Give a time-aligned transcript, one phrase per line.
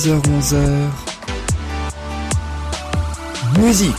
[0.00, 0.56] 10h-11h
[3.58, 3.94] Musique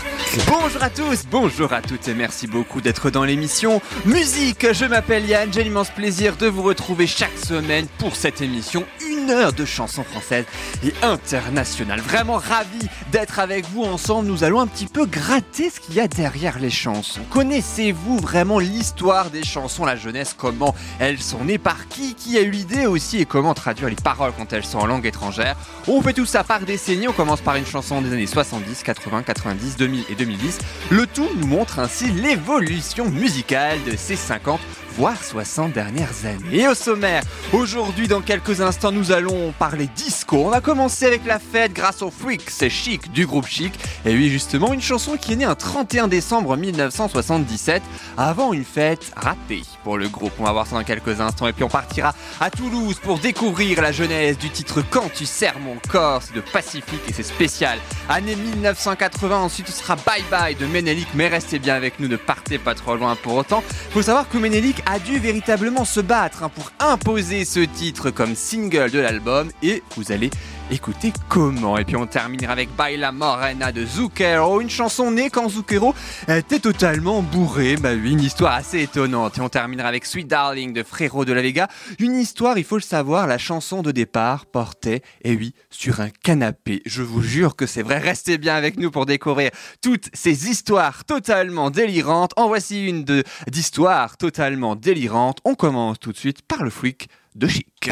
[0.48, 4.66] Bonjour à tous, bonjour à toutes et merci beaucoup d'être dans l'émission Musique.
[4.74, 8.84] Je m'appelle Yann, j'ai l'immense plaisir de vous retrouver chaque semaine pour cette émission
[9.30, 10.46] heure de chansons françaises
[10.84, 12.00] et internationales.
[12.00, 14.28] Vraiment ravi d'être avec vous ensemble.
[14.28, 17.22] Nous allons un petit peu gratter ce qu'il y a derrière les chansons.
[17.30, 22.42] Connaissez-vous vraiment l'histoire des chansons, la jeunesse, comment elles sont nées, par qui, qui a
[22.42, 25.56] eu l'idée aussi et comment traduire les paroles quand elles sont en langue étrangère?
[25.88, 27.08] On fait tout ça par décennie.
[27.08, 30.60] On commence par une chanson des années 70, 80, 90, 2000 et 2010.
[30.90, 34.60] Le tout nous montre ainsi l'évolution musicale de ces 50
[34.98, 36.60] voire 60 dernières années.
[36.60, 40.38] Et au sommaire, aujourd'hui dans quelques instants nous allons parler disco.
[40.46, 43.74] On va commencer avec la fête grâce au Freak, c'est chic du groupe Chic.
[44.06, 47.82] Et oui justement une chanson qui est née un 31 décembre 1977
[48.18, 50.32] avant une fête ratée pour le groupe.
[50.40, 53.82] On va voir ça dans quelques instants et puis on partira à Toulouse pour découvrir
[53.82, 57.80] la jeunesse du titre Quand tu serres mon corps, c'est de Pacifique et c'est spécial.
[58.10, 62.16] Année 1980, ensuite ce sera Bye Bye de Menelik, mais restez bien avec nous, ne
[62.18, 63.64] partez pas trop loin pour autant.
[63.92, 68.36] Faut savoir que Menelik a dû véritablement se battre hein, pour imposer ce titre comme
[68.36, 70.30] single de l'album et vous allez
[70.72, 71.78] écouter comment.
[71.78, 75.94] Et puis on terminera avec Baila Morena de Zucchero, une chanson née quand Zucchero
[76.28, 77.76] était totalement bourré.
[77.76, 79.38] Bah oui, une histoire assez étonnante.
[79.38, 81.68] Et on terminera avec Sweet Darling de Frérot de la Vega,
[82.00, 86.10] une histoire, il faut le savoir, la chanson de départ portait, et oui, sur un
[86.10, 86.82] canapé.
[86.86, 89.52] Je vous jure que c'est vrai, restez bien avec nous pour découvrir
[89.82, 92.32] toutes ces histoires totalement délirantes.
[92.38, 93.04] En voici une
[93.48, 95.40] d'histoires totalement délirantes.
[95.44, 97.90] On commence tout de suite par le freak de Chic.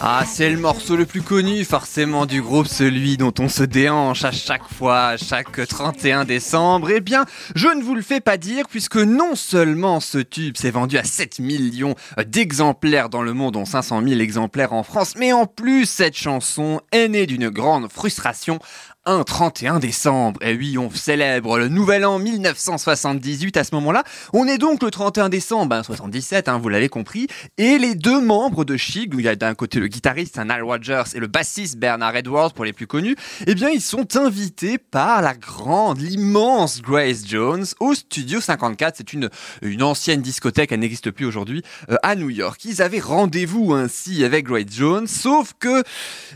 [0.00, 4.24] Ah, c'est le morceau le plus connu forcément du groupe, celui dont on se déhanche
[4.24, 6.90] à chaque fois, à chaque 31 décembre.
[6.90, 7.26] Eh bien,
[7.56, 11.02] je ne vous le fais pas dire puisque non seulement ce tube s'est vendu à
[11.02, 11.96] 7 millions
[12.28, 16.80] d'exemplaires dans le monde, dont 500 000 exemplaires en France, mais en plus cette chanson
[16.92, 18.60] est née d'une grande frustration
[19.08, 20.38] un 31 décembre.
[20.42, 24.04] Et oui, on célèbre le nouvel an 1978 à ce moment-là.
[24.34, 27.26] On est donc le 31 décembre, ben 77, hein, vous l'avez compris.
[27.56, 31.04] Et les deux membres de Chic, il y a d'un côté le guitariste Nile Rodgers
[31.14, 35.22] et le bassiste Bernard Edwards pour les plus connus, eh bien ils sont invités par
[35.22, 38.96] la grande, l'immense Grace Jones au Studio 54.
[38.98, 39.30] C'est une,
[39.62, 42.62] une ancienne discothèque, elle n'existe plus aujourd'hui, euh, à New York.
[42.66, 45.82] Ils avaient rendez-vous ainsi avec Grace Jones, sauf que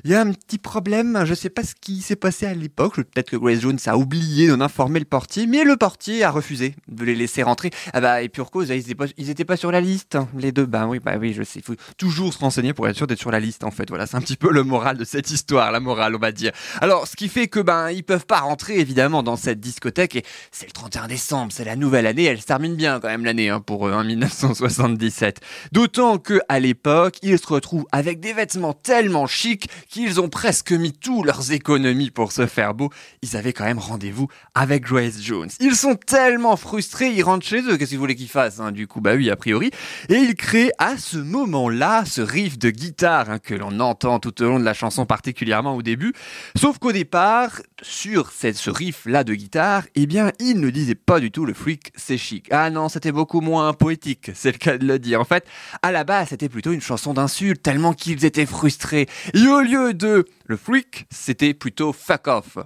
[0.04, 2.96] il y a un petit problème, je sais pas ce qui s'est passé à l'époque,
[2.96, 6.74] peut-être que Grace Jones a oublié d'en informer le portier, mais le portier a refusé
[6.88, 7.70] de les laisser rentrer.
[7.92, 10.64] Ah bah, et pour cause, ils étaient pas, sur la liste, hein, les deux.
[10.64, 13.18] Bah oui, bah oui, je sais, il faut toujours se renseigner pour être sûr d'être
[13.18, 13.88] sur la liste, en fait.
[13.88, 16.52] Voilà, c'est un petit peu le moral de cette histoire, la morale, on va dire.
[16.80, 20.24] Alors, ce qui fait que, ben, ils peuvent pas rentrer, évidemment, dans cette discothèque, et
[20.50, 23.50] c'est le 31 décembre, c'est la nouvelle année, elle se termine bien, quand même, l'année,
[23.50, 25.40] hein, pour eux, hein, 1977.
[25.72, 30.72] D'autant que, à l'époque, ils se retrouvent avec des vêtements tellement chics qu'ils ont presque
[30.72, 32.90] mis tous leurs économies pour se faire beau,
[33.22, 35.48] ils avaient quand même rendez-vous avec Grace Jones.
[35.60, 37.76] Ils sont tellement frustrés, ils rentrent chez eux.
[37.76, 39.70] Qu'est-ce qu'ils voulaient qu'ils fassent hein Du coup, bah oui, a priori.
[40.08, 44.42] Et ils créent à ce moment-là ce riff de guitare hein, que l'on entend tout
[44.42, 46.12] au long de la chanson, particulièrement au début.
[46.56, 51.30] Sauf qu'au départ, sur ce riff-là de guitare, eh bien, ils ne disaient pas du
[51.30, 52.46] tout le freak, c'est chic.
[52.50, 55.20] Ah non, c'était beaucoup moins poétique, c'est le cas de le dire.
[55.20, 55.46] En fait,
[55.82, 59.08] à la base, c'était plutôt une chanson d'insulte, tellement qu'ils étaient frustrés.
[59.34, 62.56] Et au lieu de le freak, c'était plutôt fuck off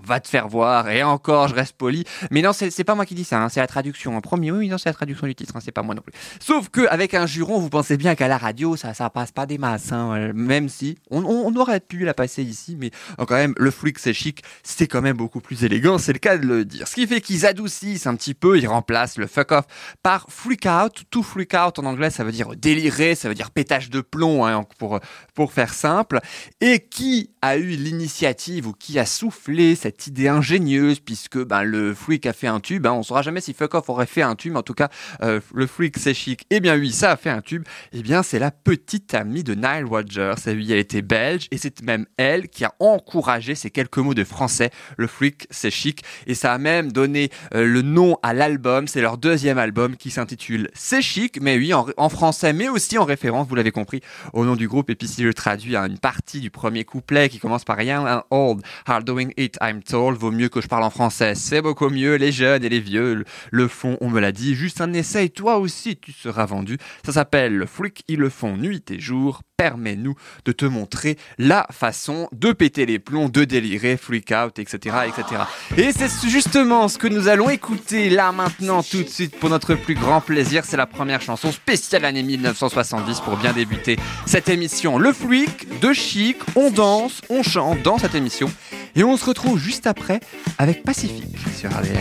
[0.00, 2.04] va te faire voir, et encore, je reste poli.
[2.30, 4.16] Mais non, c'est pas moi qui dis ça, hein, c'est la traduction.
[4.16, 6.12] En premier, oui, non, c'est la traduction du titre, hein, c'est pas moi non plus.
[6.40, 9.46] Sauf que avec un juron, vous pensez bien qu'à la radio, ça, ça passe pas
[9.46, 13.70] des masses, hein, même si on, aurait pu la passer ici, mais quand même, le
[13.70, 16.88] flic c'est chic, c'est quand même beaucoup plus élégant, c'est le cas de le dire.
[16.88, 19.64] Ce qui fait qu'ils adoucissent un petit peu, ils remplacent le fuck off
[20.02, 21.04] par freak out.
[21.10, 24.64] Tout freak out en anglais, ça veut dire délirer, ça veut dire pétage de plomb,
[24.78, 25.00] pour,
[25.34, 26.20] pour faire simple.
[26.60, 31.92] Et qui a eu l'initiative ou qui a soufflé cette idée ingénieuse, puisque ben, le
[31.92, 34.36] freak a fait un tube, hein, on saura jamais si Fuck Off aurait fait un
[34.36, 34.88] tube, en tout cas,
[35.22, 37.98] euh, le freak c'est chic, et eh bien oui, ça a fait un tube, et
[37.98, 41.58] eh bien c'est la petite amie de Nile Rodgers, et oui, elle était belge, et
[41.58, 46.04] c'est même elle qui a encouragé ces quelques mots de français, le freak c'est chic,
[46.28, 50.12] et ça a même donné euh, le nom à l'album, c'est leur deuxième album qui
[50.12, 54.00] s'intitule C'est chic, mais oui, en, français, mais aussi en référence, vous l'avez compris,
[54.32, 57.28] au nom du groupe, et puis si je traduis à une partie du premier couplet
[57.28, 59.80] qui commence par rien, old, hard doing it, I'm
[60.14, 63.24] vaut mieux que je parle en français, c'est beaucoup mieux, les jeunes et les vieux
[63.50, 66.76] le font, on me l'a dit, juste un essai, toi aussi tu seras vendu,
[67.06, 70.14] ça s'appelle Freak, ils le font nuit et jour, permets-nous
[70.44, 75.42] de te montrer la façon de péter les plombs, de délirer, freak out, etc., etc.
[75.78, 79.74] Et c'est justement ce que nous allons écouter là maintenant tout de suite pour notre
[79.74, 80.64] plus grand plaisir.
[80.64, 83.96] C'est la première chanson spéciale année 1970 pour bien débuter
[84.26, 84.98] cette émission.
[84.98, 88.50] Le freak de chic, on danse, on chante dans cette émission
[88.94, 90.20] et on se retrouve juste après
[90.58, 91.98] avec Pacifique sur RDL.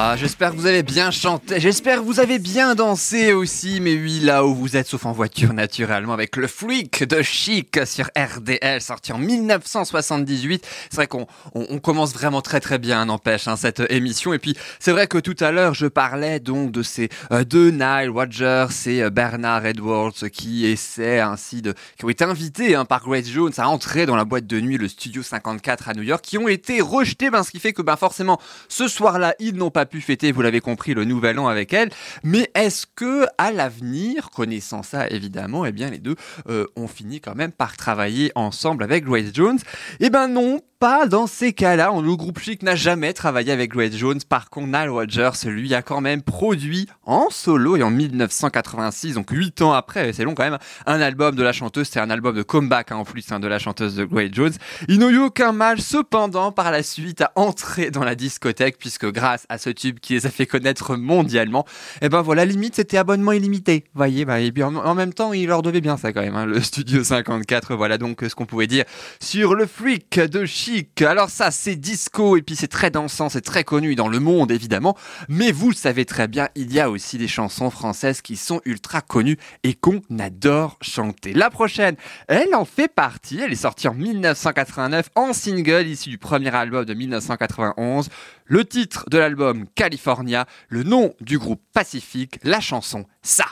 [0.00, 3.94] Ah, j'espère que vous avez bien chanté, j'espère que vous avez bien dansé aussi, mais
[3.94, 8.08] oui, là où vous êtes, sauf en voiture naturellement, avec le freak de Chic sur
[8.16, 10.64] RDL, sorti en 1978.
[10.88, 14.32] C'est vrai qu'on on, commence vraiment très très bien, n'empêche, hein, cette émission.
[14.32, 17.70] Et puis, c'est vrai que tout à l'heure, je parlais donc de ces euh, deux
[17.72, 22.84] Nile Rodgers et euh, Bernard Edwards qui essaient ainsi de, qui ont été invités hein,
[22.84, 26.04] par Grace Jones à entrer dans la boîte de nuit, le Studio 54 à New
[26.04, 29.56] York, qui ont été rejetés, ben, ce qui fait que ben, forcément, ce soir-là, ils
[29.56, 31.90] n'ont pas pu fêter, vous l'avez compris, le nouvel an avec elle.
[32.22, 36.16] Mais est-ce que, à l'avenir, connaissant ça évidemment, eh bien les deux
[36.48, 39.58] euh, ont fini quand même par travailler ensemble avec Grace Jones?
[40.00, 41.90] Eh ben non, pas dans ces cas-là.
[42.00, 44.20] Le groupe Chic n'a jamais travaillé avec Grace Jones.
[44.28, 49.30] Par contre, Nile Rodgers, lui, a quand même produit en solo et en 1986, donc
[49.30, 51.88] 8 ans après, c'est long quand même, un album de la chanteuse.
[51.90, 54.52] C'est un album de comeback hein, en plus hein, de la chanteuse de Grace Jones.
[54.86, 59.10] Ils n'ont eu aucun mal, cependant, par la suite, à entrer dans la discothèque, puisque
[59.10, 61.64] grâce à ce tube qui les a fait connaître mondialement,
[62.00, 63.84] et eh ben voilà, limite, c'était abonnement illimité.
[63.94, 66.46] Voyez, bah, et puis en, même temps, il leur devait bien ça quand même, hein,
[66.46, 67.74] le Studio 54.
[67.74, 68.84] Voilà donc ce qu'on pouvait dire
[69.20, 73.40] sur le freak de Chic alors ça, c'est disco et puis c'est très dansant, c'est
[73.40, 74.96] très connu dans le monde évidemment.
[75.28, 79.00] Mais vous savez très bien, il y a aussi des chansons françaises qui sont ultra
[79.00, 81.32] connues et qu'on adore chanter.
[81.32, 83.40] La prochaine, elle en fait partie.
[83.40, 88.08] Elle est sortie en 1989 en single issu du premier album de 1991.
[88.50, 93.44] Le titre de l'album California, le nom du groupe Pacifique, la chanson Ça.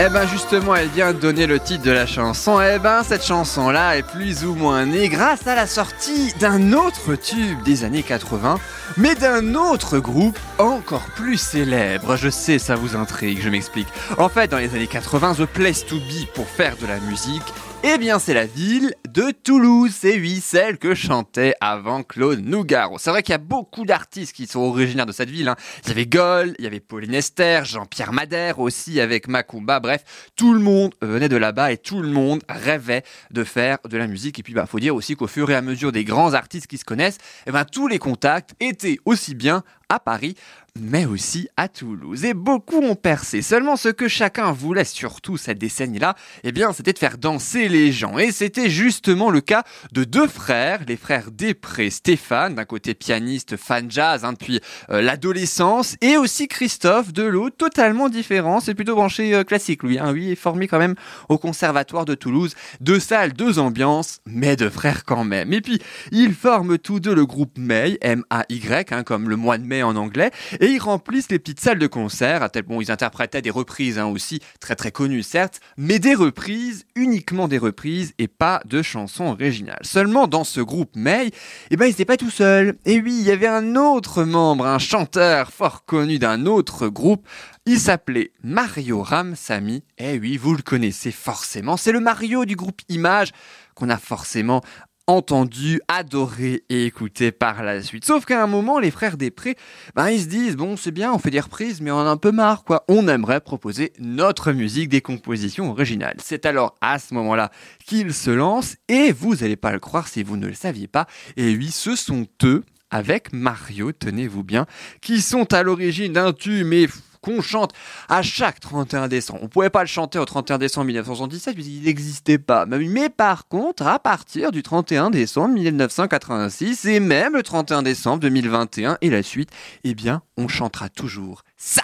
[0.00, 2.60] Eh ben justement, elle vient de donner le titre de la chanson.
[2.60, 7.16] Eh ben cette chanson-là est plus ou moins née grâce à la sortie d'un autre
[7.16, 8.60] tube des années 80,
[8.96, 12.14] mais d'un autre groupe encore plus célèbre.
[12.14, 13.88] Je sais, ça vous intrigue, je m'explique.
[14.18, 17.52] En fait, dans les années 80, The Place to Be pour faire de la musique
[17.84, 19.94] eh bien, c'est la ville de Toulouse.
[19.96, 22.98] C'est oui, celle que chantait avant Claude Nougaro.
[22.98, 25.48] C'est vrai qu'il y a beaucoup d'artistes qui sont originaires de cette ville.
[25.48, 25.56] Hein.
[25.84, 29.78] Il y avait Gold, il y avait Pauline Esther, Jean-Pierre Madère aussi avec Macumba.
[29.78, 33.96] Bref, tout le monde venait de là-bas et tout le monde rêvait de faire de
[33.96, 34.40] la musique.
[34.40, 36.78] Et puis, bah, faut dire aussi qu'au fur et à mesure des grands artistes qui
[36.78, 40.34] se connaissent, eh ben, tous les contacts étaient aussi bien à Paris,
[40.78, 42.24] mais aussi à Toulouse.
[42.24, 43.42] Et beaucoup ont percé.
[43.42, 46.14] Seulement ce que chacun voulait, surtout cette décennie-là,
[46.44, 48.18] eh bien, c'était de faire danser les gens.
[48.18, 53.56] Et c'était justement le cas de deux frères, les frères Després, Stéphane, d'un côté pianiste,
[53.56, 58.60] fan jazz, hein, depuis euh, l'adolescence, et aussi Christophe de l'autre, totalement différent.
[58.60, 59.98] C'est plutôt branché euh, classique, lui.
[59.98, 60.12] Hein.
[60.12, 60.94] Lui est formé quand même
[61.28, 62.54] au conservatoire de Toulouse.
[62.80, 65.52] Deux salles, deux ambiances, mais deux frères quand même.
[65.52, 65.80] Et puis,
[66.12, 69.96] ils forment tous deux le groupe May, M-A-Y, hein, comme le mois de mai en
[69.96, 70.30] anglais.
[70.60, 73.98] Et ils remplissent les petites salles de concert, à tel point ils interprétaient des reprises
[73.98, 78.82] hein, aussi, très très connues certes, mais des reprises, uniquement des reprises et pas de
[78.82, 79.78] chansons originales.
[79.82, 81.30] Seulement dans ce groupe May,
[81.70, 82.76] eh ben ils n'étaient pas tout seuls.
[82.84, 87.26] Et oui, il y avait un autre membre, un chanteur fort connu d'un autre groupe,
[87.70, 89.84] il s'appelait Mario Ramsamy.
[89.98, 91.76] Eh oui, vous le connaissez forcément.
[91.76, 93.32] C'est le Mario du groupe Image
[93.74, 94.62] qu'on a forcément
[95.08, 98.04] entendu, adoré et écouté par la suite.
[98.04, 99.56] Sauf qu'à un moment, les frères Després,
[99.96, 102.10] ben, ils se disent, bon, c'est bien, on fait des reprises, mais on en a
[102.10, 102.84] un peu marre, quoi.
[102.88, 106.16] On aimerait proposer notre musique, des compositions originales.
[106.22, 107.50] C'est alors à ce moment-là
[107.86, 111.06] qu'ils se lancent, et vous n'allez pas le croire si vous ne le saviez pas,
[111.36, 114.66] et oui, ce sont eux, avec Mario, tenez-vous bien,
[115.00, 116.88] qui sont à l'origine d'un tube,
[117.20, 117.72] qu'on chante
[118.08, 119.40] à chaque 31 décembre.
[119.42, 122.66] On pouvait pas le chanter au 31 décembre 1977 puisqu'il n'existait pas.
[122.66, 128.98] Mais par contre, à partir du 31 décembre 1986 et même le 31 décembre 2021
[129.00, 129.50] et la suite,
[129.84, 131.82] eh bien, on chantera toujours ça.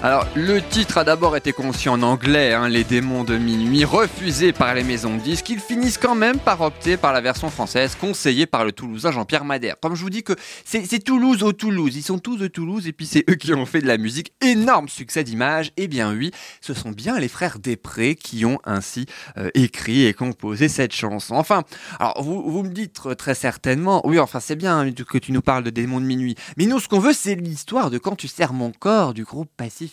[0.00, 4.52] Alors, le titre a d'abord été conçu en anglais, hein, Les démons de minuit, refusé
[4.52, 5.50] par les maisons de disques.
[5.50, 9.44] Ils finissent quand même par opter par la version française, conseillée par le Toulousain Jean-Pierre
[9.44, 9.74] Madère.
[9.82, 12.92] Comme je vous dis que c'est Toulouse au Toulouse, ils sont tous de Toulouse et
[12.92, 14.32] puis c'est eux qui ont fait de la musique.
[14.40, 15.72] Énorme succès d'image.
[15.76, 20.14] Eh bien oui, ce sont bien les frères Després qui ont ainsi euh, écrit et
[20.14, 21.34] composé cette chanson.
[21.34, 21.64] Enfin,
[21.98, 25.42] alors vous, vous me dites très certainement, oui, enfin c'est bien hein, que tu nous
[25.42, 26.36] parles de démons de minuit.
[26.56, 29.48] Mais nous, ce qu'on veut, c'est l'histoire de quand tu sers mon corps du groupe
[29.56, 29.87] Pacifique.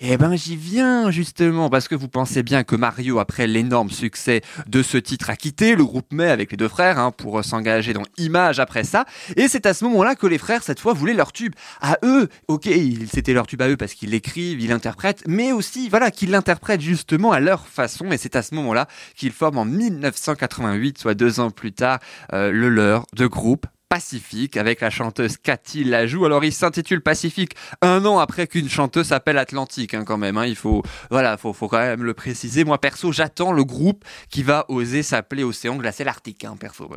[0.00, 4.42] Eh ben j'y viens justement parce que vous pensez bien que Mario, après l'énorme succès
[4.66, 7.92] de ce titre, a quitté le groupe May avec les deux frères hein, pour s'engager
[7.92, 9.04] dans Image après ça.
[9.36, 12.28] Et c'est à ce moment-là que les frères cette fois voulaient leur tube à eux.
[12.48, 12.68] Ok,
[13.12, 16.80] c'était leur tube à eux parce qu'ils l'écrivent, ils l'interprètent, mais aussi voilà qu'ils l'interprètent
[16.80, 18.10] justement à leur façon.
[18.10, 21.98] Et c'est à ce moment-là qu'ils forment en 1988, soit deux ans plus tard,
[22.32, 26.24] euh, le leur de groupe Pacifique avec la chanteuse Cathy Lajoux.
[26.24, 30.36] Alors il s'intitule Pacifique un an après qu'une chanteuse s'appelle Atlantique hein, quand même.
[30.38, 30.46] Hein.
[30.46, 32.64] Il faut voilà, faut, faut quand même le préciser.
[32.64, 36.44] Moi perso, j'attends le groupe qui va oser s'appeler Océan Glacé l'Arctique.
[36.44, 36.90] Hein, perso,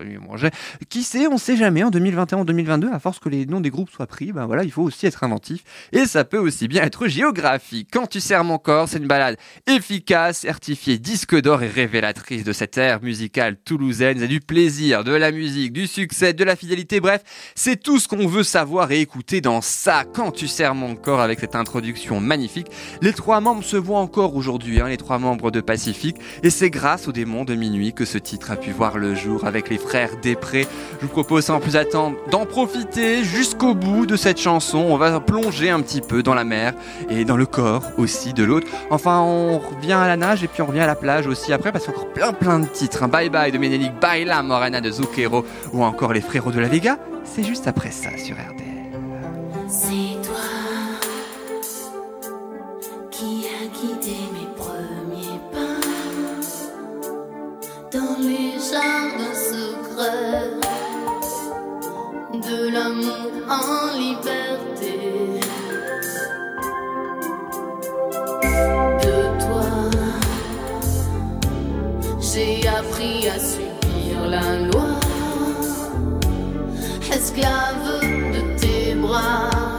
[0.90, 3.92] qui sait, on sait jamais en 2021, 2022, à force que les noms des groupes
[3.92, 7.08] soient pris, ben voilà, il faut aussi être inventif et ça peut aussi bien être
[7.08, 7.90] géographique.
[7.92, 12.54] Quand tu sers mon corps, c'est une balade efficace, certifiée disque d'or et révélatrice de
[12.54, 14.24] cette ère musicale toulousaine.
[14.24, 17.24] a du plaisir, de la musique, du succès, de la fidélité Bref,
[17.56, 20.04] c'est tout ce qu'on veut savoir et écouter dans ça.
[20.14, 22.68] Quand tu sers mon corps avec cette introduction magnifique,
[23.02, 26.18] les trois membres se voient encore aujourd'hui, hein, les trois membres de Pacifique.
[26.44, 29.46] Et c'est grâce au démon de minuit que ce titre a pu voir le jour
[29.46, 30.68] avec les frères Després.
[31.00, 34.80] Je vous propose sans plus attendre d'en profiter jusqu'au bout de cette chanson.
[34.80, 36.74] On va plonger un petit peu dans la mer
[37.10, 38.68] et dans le corps aussi de l'autre.
[38.90, 41.72] Enfin, on revient à la nage et puis on revient à la plage aussi après
[41.72, 43.04] parce qu'il y a encore plein plein de titres.
[43.04, 43.08] Hein.
[43.08, 46.69] Bye bye de Ménélique, Bye la Morena de Zucchero ou encore les frérots de la
[46.70, 48.92] Vega, c'est juste après ça sur RDL.
[49.68, 50.36] C'est toi
[53.10, 55.82] qui a guidé mes premiers pas
[57.92, 60.60] dans les jardins secrets
[62.34, 65.40] de l'amour en liberté.
[69.02, 69.70] De toi,
[72.22, 74.99] j'ai appris à subir la loi
[77.20, 78.00] esclave
[78.32, 79.79] de tes bras.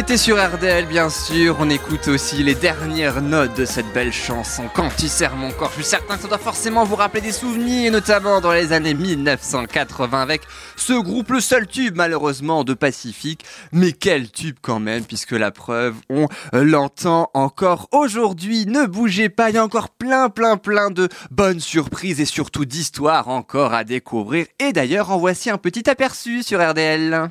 [0.00, 4.64] C'était sur RDL bien sûr, on écoute aussi les dernières notes de cette belle chanson
[4.74, 5.68] Quand tu sers mon corps.
[5.76, 8.94] Je suis certain que ça doit forcément vous rappeler des souvenirs, notamment dans les années
[8.94, 10.40] 1980 avec
[10.76, 13.44] ce groupe, le seul tube malheureusement de Pacifique.
[13.72, 18.64] Mais quel tube quand même, puisque la preuve, on l'entend encore aujourd'hui.
[18.64, 22.64] Ne bougez pas, il y a encore plein plein plein de bonnes surprises et surtout
[22.64, 24.46] d'histoires encore à découvrir.
[24.60, 27.28] Et d'ailleurs, en voici un petit aperçu sur RDL.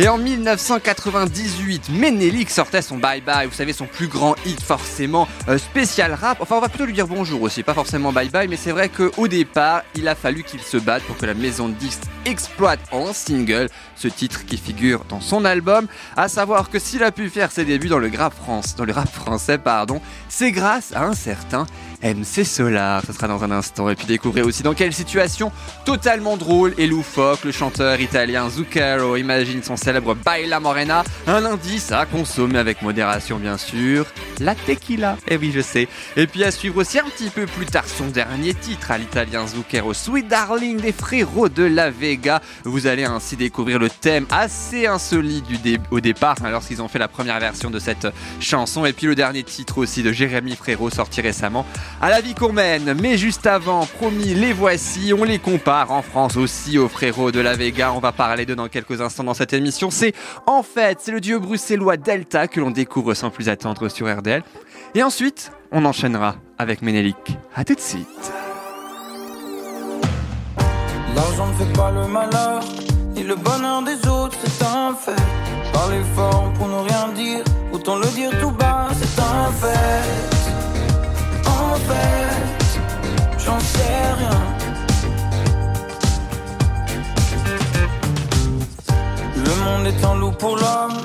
[0.00, 5.26] Et en 1998, Menelik sortait son Bye Bye, vous savez son plus grand hit forcément
[5.48, 6.40] euh, spécial rap.
[6.40, 8.90] Enfin on va plutôt lui dire bonjour aussi, pas forcément Bye Bye, mais c'est vrai
[8.90, 12.78] qu'au départ, il a fallu qu'il se batte pour que la maison de disques exploite
[12.92, 15.86] en single ce titre qui figure dans son album.
[16.16, 18.92] À savoir que s'il a pu faire ses débuts dans le rap, France, dans le
[18.92, 21.66] rap français, pardon, c'est grâce à un certain
[22.02, 23.02] MC Solar.
[23.06, 23.88] Ce sera dans un instant.
[23.90, 25.50] Et puis découvrir aussi dans quelle situation
[25.84, 31.02] totalement drôle et loufoque le chanteur italien Zucchero imagine son célèbre Baila Morena.
[31.26, 34.06] Un indice à consommer avec modération, bien sûr.
[34.38, 35.16] La tequila.
[35.28, 35.88] Eh oui, je sais.
[36.16, 39.46] Et puis à suivre aussi un petit peu plus tard son dernier titre à l'italien
[39.46, 42.40] Zucchero, Sweet Darling des frérots de la Vega.
[42.64, 45.44] Vous allez ainsi découvrir le thème assez insolite
[45.90, 48.08] au départ, hein, lorsqu'ils ont fait la première version de cette
[48.40, 48.84] chanson.
[48.84, 51.66] Et puis le dernier titre aussi de Jérémy Frérot sorti récemment
[52.00, 52.94] à la vie qu'on mène.
[53.00, 55.12] Mais juste avant, promis, les voici.
[55.12, 57.92] On les compare en France aussi aux frérots de la Vega.
[57.92, 59.90] On va parler d'eux dans quelques instants dans cette émission.
[59.90, 60.14] C'est
[60.46, 64.42] en fait, c'est le duo bruxellois Delta que l'on découvre sans plus attendre sur RDL.
[64.94, 67.36] Et ensuite, on enchaînera avec Ménélique.
[67.54, 68.32] A tout de suite.
[71.74, 72.62] Pas le malheur,
[73.28, 75.22] le bonheur des autres, c'est un fait.
[75.70, 80.02] Parler fort pour ne rien dire, autant le dire tout bas, c'est un fait.
[81.46, 82.66] En fait,
[83.44, 84.40] j'en sais rien.
[89.46, 91.02] Le monde est un loup pour l'homme,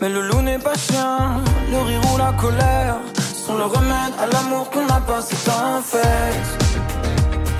[0.00, 1.42] mais le loup n'est pas chien.
[1.70, 2.96] Le rire ou la colère
[3.44, 6.32] sont le remède à l'amour qu'on n'a pas, c'est un fait.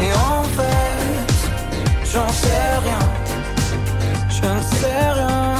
[0.00, 3.27] Et en fait, j'en sais rien.
[4.48, 5.56] Ne sais rien.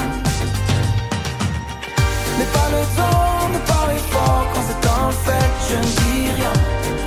[2.39, 6.55] Mais pas le temps de parler fort quand c'est un fait, je ne dis rien.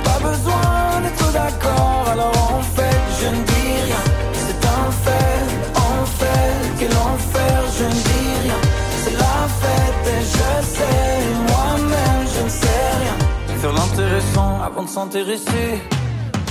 [0.04, 4.02] Pas besoin d'être d'accord, alors en fait, je ne dis rien.
[4.44, 5.42] C'est un fait,
[5.74, 8.60] en fait, quel enfer, je ne dis rien.
[9.02, 11.12] C'est la fête et je sais,
[11.50, 13.16] moi-même, je ne sais rien.
[13.60, 15.82] Faire l'intéressant avant de s'intéresser.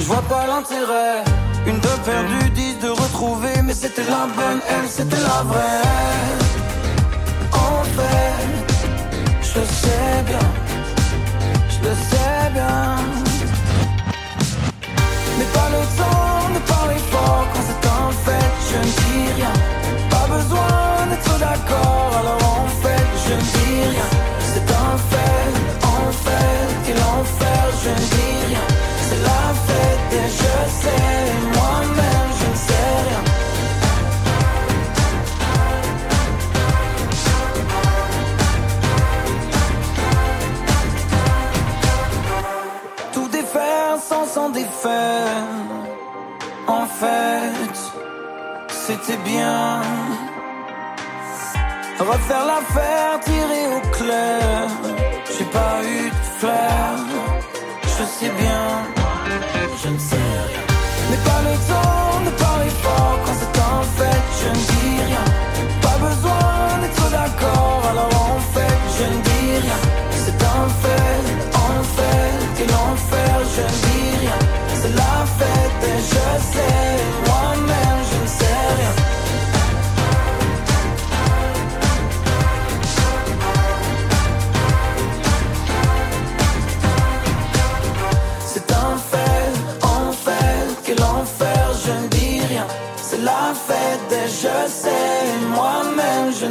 [0.02, 1.24] Je vois pas l'intérêt.
[1.68, 3.62] Une de perdue, dix de retrouvée.
[3.64, 5.84] Mais c'était la bonne, elle, c'était la vraie.
[7.52, 8.48] En fait,
[9.44, 10.48] je sais bien.
[11.70, 12.71] Je le sais bien.
[49.02, 49.82] C'était bien.
[52.00, 54.68] Refaire l'affaire, tirer au clair.
[55.38, 56.94] J'ai pas eu de flair.
[57.84, 58.66] Je sais bien,
[59.84, 60.16] je ne sais
[60.50, 60.66] rien.
[61.10, 65.26] Mais pas le temps de parler fort quand c'est un fait, je ne dis rien.
[65.82, 69.82] Pas besoin d'être d'accord, alors en fait, je ne dis rien.
[70.24, 71.22] C'est un fait,
[71.68, 74.40] en fait, quel enfer, je ne dis rien.
[74.82, 77.31] C'est la fête et je sais,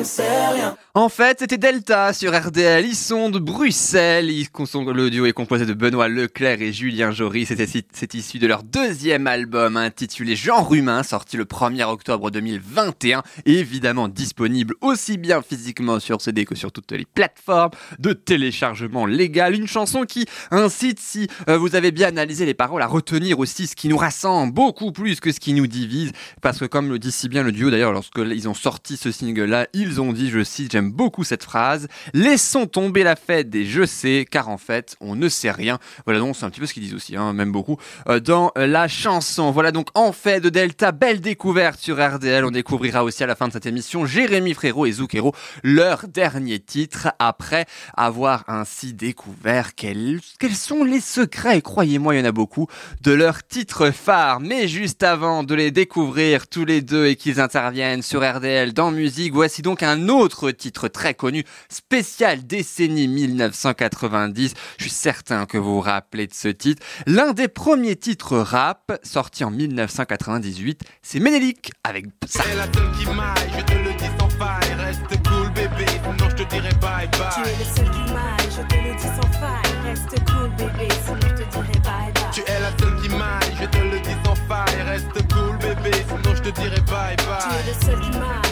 [0.01, 0.77] ne sais rien.
[0.95, 2.85] En fait, c'était Delta sur RDL.
[2.85, 4.29] Ils sont de Bruxelles.
[4.29, 4.49] Ils
[4.93, 7.47] le duo est composé de Benoît Leclerc et Julien Jory.
[7.47, 13.23] C'est issu de leur deuxième album intitulé Genre humain, sorti le 1er octobre 2021.
[13.47, 19.55] Évidemment disponible aussi bien physiquement sur CD que sur toutes les plateformes de téléchargement légal.
[19.55, 23.69] Une chanson qui incite, si euh, vous avez bien analysé les paroles, à retenir aussi
[23.69, 26.11] ce qui nous rassemble beaucoup plus que ce qui nous divise.
[26.43, 29.13] Parce que comme le dit si bien le duo, d'ailleurs, lorsque ils ont sorti ce
[29.13, 33.85] single-là, ils ont dit, je cite, beaucoup cette phrase, laissons tomber la fête des je
[33.85, 35.79] sais, car en fait, on ne sait rien.
[36.05, 37.77] Voilà donc, c'est un petit peu ce qu'ils disent aussi, hein, même beaucoup,
[38.09, 39.51] euh, dans euh, la chanson.
[39.51, 42.45] Voilà donc, en fait, de Delta, belle découverte sur RDL.
[42.45, 46.59] On découvrira aussi à la fin de cette émission Jérémy Frérot et Zucchero, leur dernier
[46.59, 47.67] titre, après
[47.97, 52.67] avoir ainsi découvert quels, quels sont les secrets, et croyez-moi, il y en a beaucoup,
[53.03, 54.41] de leur titre phare.
[54.41, 58.91] Mais juste avant de les découvrir tous les deux et qu'ils interviennent sur RDL dans
[58.91, 64.55] musique, voici donc un autre titre très connu, spécial décennie 1990.
[64.79, 66.83] Je suis certain que vous vous rappelez de ce titre.
[67.07, 72.43] L'un des premiers titres rap sorti en 1998, c'est Ménélique avec ça.
[72.45, 74.75] C'est la seule qui maille, je te le dis sans faille.
[74.79, 77.31] Reste cool, bébé, sinon je te dirai bye Tu bye.
[77.47, 79.73] es le seul qui m'aille, je te le dis sans faille.
[79.85, 82.31] Reste cool, bébé, sinon je te dirai bye bye.
[82.33, 84.83] Tu es la seule qui m'aille, je te le dis sans faille.
[84.87, 87.59] Reste cool, bébé, sinon je te dirai bye Tu bye.
[87.59, 88.50] es le seul qui m'aille,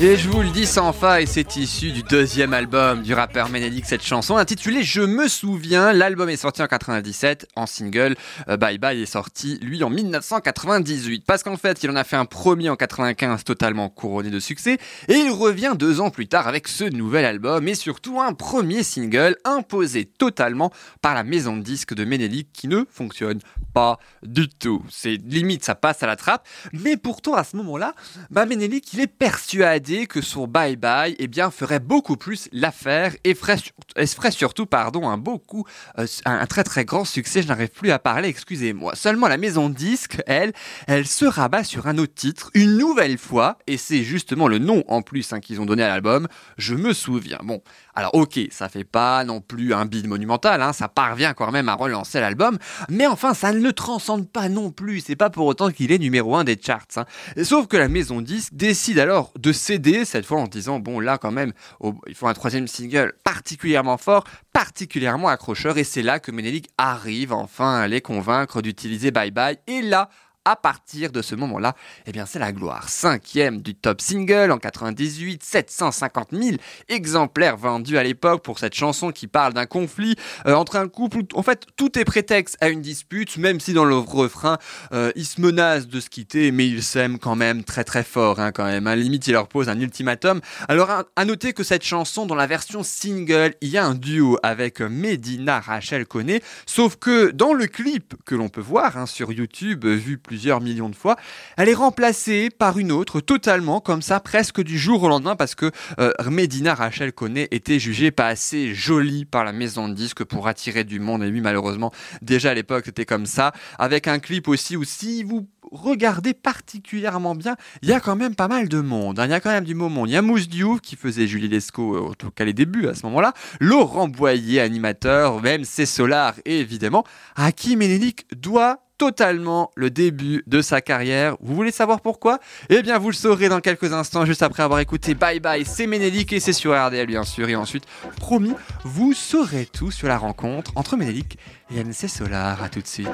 [0.00, 3.84] Et je vous le dis sans faille, c'est issu du deuxième album du rappeur Ménélique,
[3.84, 5.92] cette chanson intitulée Je me souviens.
[5.92, 8.14] L'album est sorti en 97 en single.
[8.48, 11.24] Euh, Bye Bye est sorti, lui, en 1998.
[11.26, 14.78] Parce qu'en fait, il en a fait un premier en 95 totalement couronné de succès.
[15.08, 18.84] Et il revient deux ans plus tard avec ce nouvel album et surtout un premier
[18.84, 20.70] single imposé totalement
[21.02, 23.40] par la maison de disques de Ménélique qui ne fonctionne
[23.78, 24.82] pas du tout.
[24.90, 26.44] C'est limite, ça passe à la trappe.
[26.72, 27.94] Mais pourtant, à ce moment-là,
[28.28, 33.14] bah, Ménélique, il est persuadé que son Bye Bye, eh bien, ferait beaucoup plus l'affaire
[33.22, 33.58] et ferait,
[33.94, 35.64] et ferait surtout, pardon, un beaucoup,
[36.00, 37.40] euh, un, très très grand succès.
[37.40, 38.96] Je n'arrive plus à parler, excusez-moi.
[38.96, 40.52] Seulement, la maison disque, elle,
[40.88, 44.82] elle se rabat sur un autre titre, une nouvelle fois, et c'est justement le nom
[44.88, 46.26] en plus hein, qu'ils ont donné à l'album.
[46.56, 47.38] Je me souviens.
[47.44, 47.62] Bon,
[47.94, 51.68] alors ok, ça fait pas non plus un bide monumental, hein, ça parvient quand même
[51.68, 55.00] à relancer l'album, mais enfin, ça ne le transcende pas non plus.
[55.00, 56.86] C'est pas pour autant qu'il est numéro un des charts.
[56.96, 57.04] hein.
[57.42, 61.18] Sauf que la maison 10 décide alors de céder, cette fois en disant, bon là
[61.18, 66.18] quand même, oh, il faut un troisième single particulièrement fort, particulièrement accrocheur, et c'est là
[66.18, 70.10] que Menelik arrive enfin à les convaincre d'utiliser Bye Bye, et là,
[70.48, 71.74] à partir de ce moment-là,
[72.06, 72.88] eh bien c'est la gloire.
[72.88, 76.56] Cinquième du top single en 98, 750 000
[76.88, 81.18] exemplaires vendus à l'époque pour cette chanson qui parle d'un conflit euh, entre un couple.
[81.34, 84.56] En fait, tout est prétexte à une dispute, même si dans le refrain,
[84.92, 88.40] euh, ils se menacent de se quitter, mais ils s'aiment quand même très très fort,
[88.40, 88.86] hein, quand même.
[88.86, 90.40] À la limite, il leur pose un ultimatum.
[90.68, 94.38] Alors, à, noter que cette chanson, dans la version single, il y a un duo
[94.42, 99.30] avec Medina Rachel Koné, sauf que dans le clip que l'on peut voir hein, sur
[99.30, 101.16] YouTube, vu plusieurs millions de fois,
[101.56, 105.56] elle est remplacée par une autre, totalement comme ça, presque du jour au lendemain, parce
[105.56, 110.22] que euh, Medina Rachel Koné était jugée pas assez jolie par la maison de disques
[110.22, 114.20] pour attirer du monde, et lui, malheureusement, déjà à l'époque, c'était comme ça, avec un
[114.20, 118.68] clip aussi où si vous regardez particulièrement bien, il y a quand même pas mal
[118.68, 119.18] de monde.
[119.18, 119.24] hein.
[119.26, 120.06] Il y a quand même du moment.
[120.06, 122.94] Il y a Mousse Diouf qui faisait Julie Lescaut, euh, tout cas les débuts à
[122.94, 123.34] ce moment-là.
[123.58, 130.42] Laurent Boyer, animateur, même c'est Solar, et évidemment, à qui Ménélique doit totalement le début
[130.46, 131.36] de sa carrière.
[131.40, 132.38] Vous voulez savoir pourquoi?
[132.68, 135.86] Eh bien, vous le saurez dans quelques instants, juste après avoir écouté Bye Bye, c'est
[135.86, 137.48] Ménélique et c'est sur RDL bien sûr.
[137.48, 137.84] Et ensuite,
[138.18, 141.38] promis, vous saurez tout sur la rencontre entre Ménélique
[141.74, 142.62] et MC Solar.
[142.62, 143.08] À tout de suite.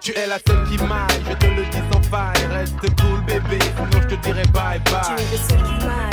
[0.00, 2.46] Tu es la seule qui m'aille, je te le dis sans faille.
[2.52, 5.02] Reste cool, bébé, sinon je te dirai bye Tu bye.
[5.18, 6.09] es le seul qui m'aille,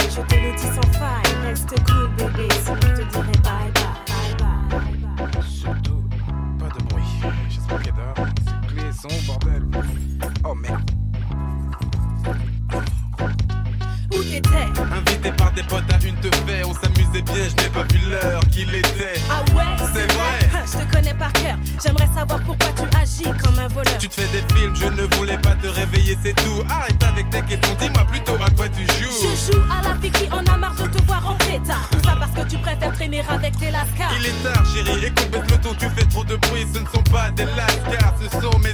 [26.23, 26.63] c'est tout.
[26.69, 29.11] Arrête avec tes questions, dis-moi plutôt à quoi tu joues.
[29.21, 31.89] Je joue à la fille qui en a marre de te voir en pétard.
[31.91, 34.13] Tout ça parce que tu préfères traîner avec tes lascars.
[34.19, 36.65] Il est tard, chérie, écoute, le ton, tu fais trop de bruit.
[36.73, 38.66] Ce ne sont pas des lascars, ce sont mes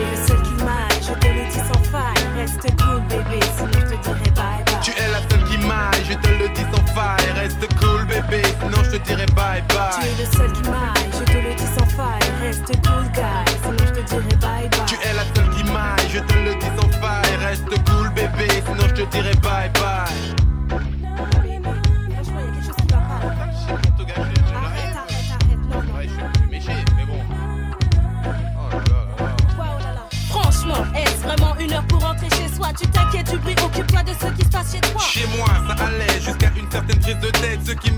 [0.00, 2.24] es le seul qui m'aille, je te le dis sans faille.
[2.36, 4.80] Reste cool, bébé, sinon je te dirai bye bye.
[4.82, 7.30] Tu es la seule qui m'aille, je te le dis sans faille.
[7.36, 10.08] Reste cool, bébé, sinon je te dirai bye Tu bye.
[10.08, 12.28] es le seul qui m'aille, je te le dis sans faille.
[12.42, 13.37] Reste cool, guy,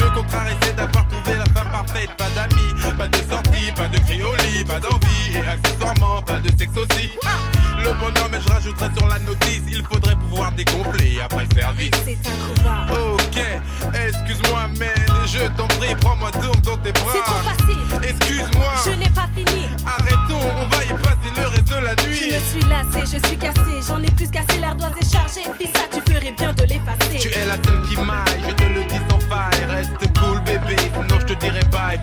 [0.04, 2.10] me contrarie, c'est d'avoir trouvé la femme parfaite.
[2.16, 5.34] Pas d'amis, pas de sortie, pas de cri au lit, pas d'envie.
[5.34, 7.10] Et accessoirement, pas de sexe aussi.
[7.78, 9.62] Le bonheur, mais je rajouterai sur la notice.
[9.68, 11.90] Il faudrait pouvoir dégonfler après le service.
[12.04, 12.92] C'est un.
[12.92, 13.38] Ok,
[14.06, 14.88] excuse-moi, man.
[15.26, 17.12] Je t'en prie, prends-moi donc dans tes bras.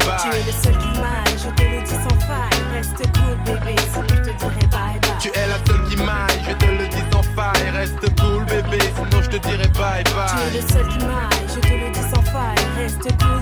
[0.07, 0.39] Bye Tu bye.
[0.39, 2.61] es le seul qui m'aille, je te le dis sans faille.
[2.73, 5.17] Reste cool, bébé, sinon je te dirai bye bye.
[5.19, 7.69] Tu es la seule qui m'aille, je te le dis sans faille.
[7.75, 10.53] Reste cool, bébé, sinon je te dirai bye Tu es bye.
[10.53, 12.65] le seul qui m'aille, je te le dis sans faille.
[12.77, 13.36] Reste cool,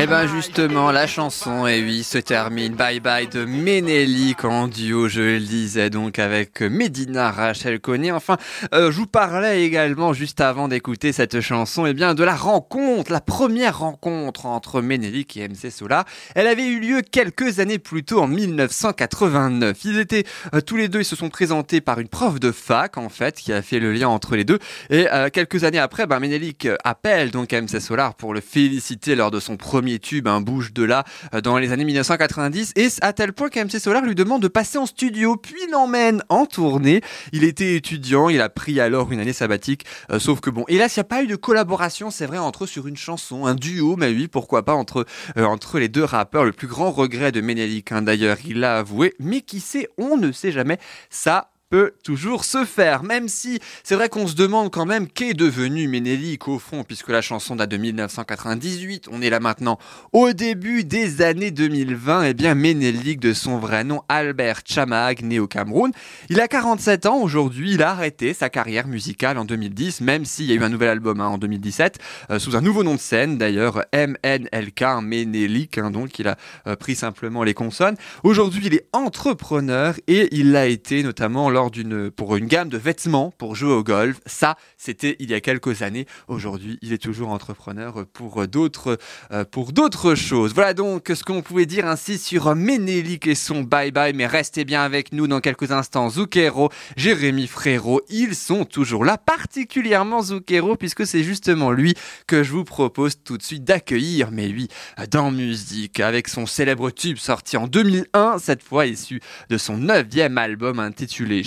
[0.00, 0.28] qui Eh m'aille.
[0.28, 5.40] justement, la chanson, et oui, se termine Bye Bye de Ménélique en duo, je le
[5.40, 8.10] disais donc avec Medina Rachel Conné.
[8.10, 8.38] Enfin,
[8.72, 13.12] euh, je vous parlais également juste avant d'écouter cette chanson, eh bien de la rencontre,
[13.12, 16.06] la première rencontre entre Ménélique et MC Solar.
[16.34, 19.76] Elle avait eu lieu quelques années plus tôt en 1989.
[19.84, 22.96] Ils étaient euh, tous les deux, ils se sont présentés par une prof de fac
[22.96, 24.60] en fait, qui a fait le lien entre les deux.
[24.88, 29.30] Et euh, quelques années après, ben, Ménélique appelle donc MC Solar pour le féliciter lors
[29.30, 32.72] de son premier tube, un bouge de là, euh, dans les années 1990.
[32.76, 36.46] Et à tel point qu'MC Solar lui demande de passer en studio, puis l'emmène en
[36.46, 37.00] tournée.
[37.32, 39.84] Il était étudiant, il a pris alors une année sabbatique.
[40.10, 42.64] euh, sauf que bon, hélas, il n'y a pas eu de collaboration, c'est vrai, entre
[42.64, 46.44] eux sur une chanson, un duo, mais oui, pourquoi pas, entre, euh, les deux rappeurs.
[46.44, 49.14] Le plus grand regret de Ménélique, hein, d'ailleurs, il l'a avoué.
[49.18, 50.78] Mais qui sait, on ne sait jamais.
[51.08, 55.34] Ça peut toujours se faire, même si c'est vrai qu'on se demande quand même qu'est
[55.34, 59.78] devenu Ménélique au fond, puisque la chanson date de 1998, on est là maintenant
[60.12, 65.38] au début des années 2020, et bien Ménélique de son vrai nom Albert Chamag, né
[65.38, 65.92] au Cameroun,
[66.28, 70.46] il a 47 ans aujourd'hui, il a arrêté sa carrière musicale en 2010, même s'il
[70.46, 71.98] y a eu un nouvel album hein, en 2017,
[72.32, 76.74] euh, sous un nouveau nom de scène d'ailleurs, MNLK, Ménélique, hein, donc il a euh,
[76.74, 77.94] pris simplement les consonnes.
[78.24, 82.78] Aujourd'hui, il est entrepreneur et il l'a été notamment lors d'une pour une gamme de
[82.78, 84.20] vêtements pour jouer au golf.
[84.24, 86.06] Ça, c'était il y a quelques années.
[86.28, 88.98] Aujourd'hui, il est toujours entrepreneur pour d'autres
[89.32, 90.54] euh, pour d'autres choses.
[90.54, 94.14] Voilà donc ce qu'on pouvait dire ainsi sur Ménélique et son bye bye.
[94.14, 96.08] Mais restez bien avec nous dans quelques instants.
[96.08, 101.94] Zucchero, Jérémy Frérot, ils sont toujours là, particulièrement Zucchero puisque c'est justement lui
[102.26, 104.30] que je vous propose tout de suite d'accueillir.
[104.30, 104.68] Mais lui,
[105.10, 110.38] dans musique avec son célèbre tube sorti en 2001, cette fois issu de son neuvième
[110.38, 111.42] album intitulé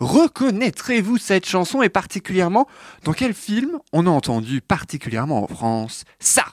[0.00, 2.66] Reconnaîtrez-vous cette chanson et particulièrement
[3.04, 6.44] dans quel film on a entendu particulièrement en France ça?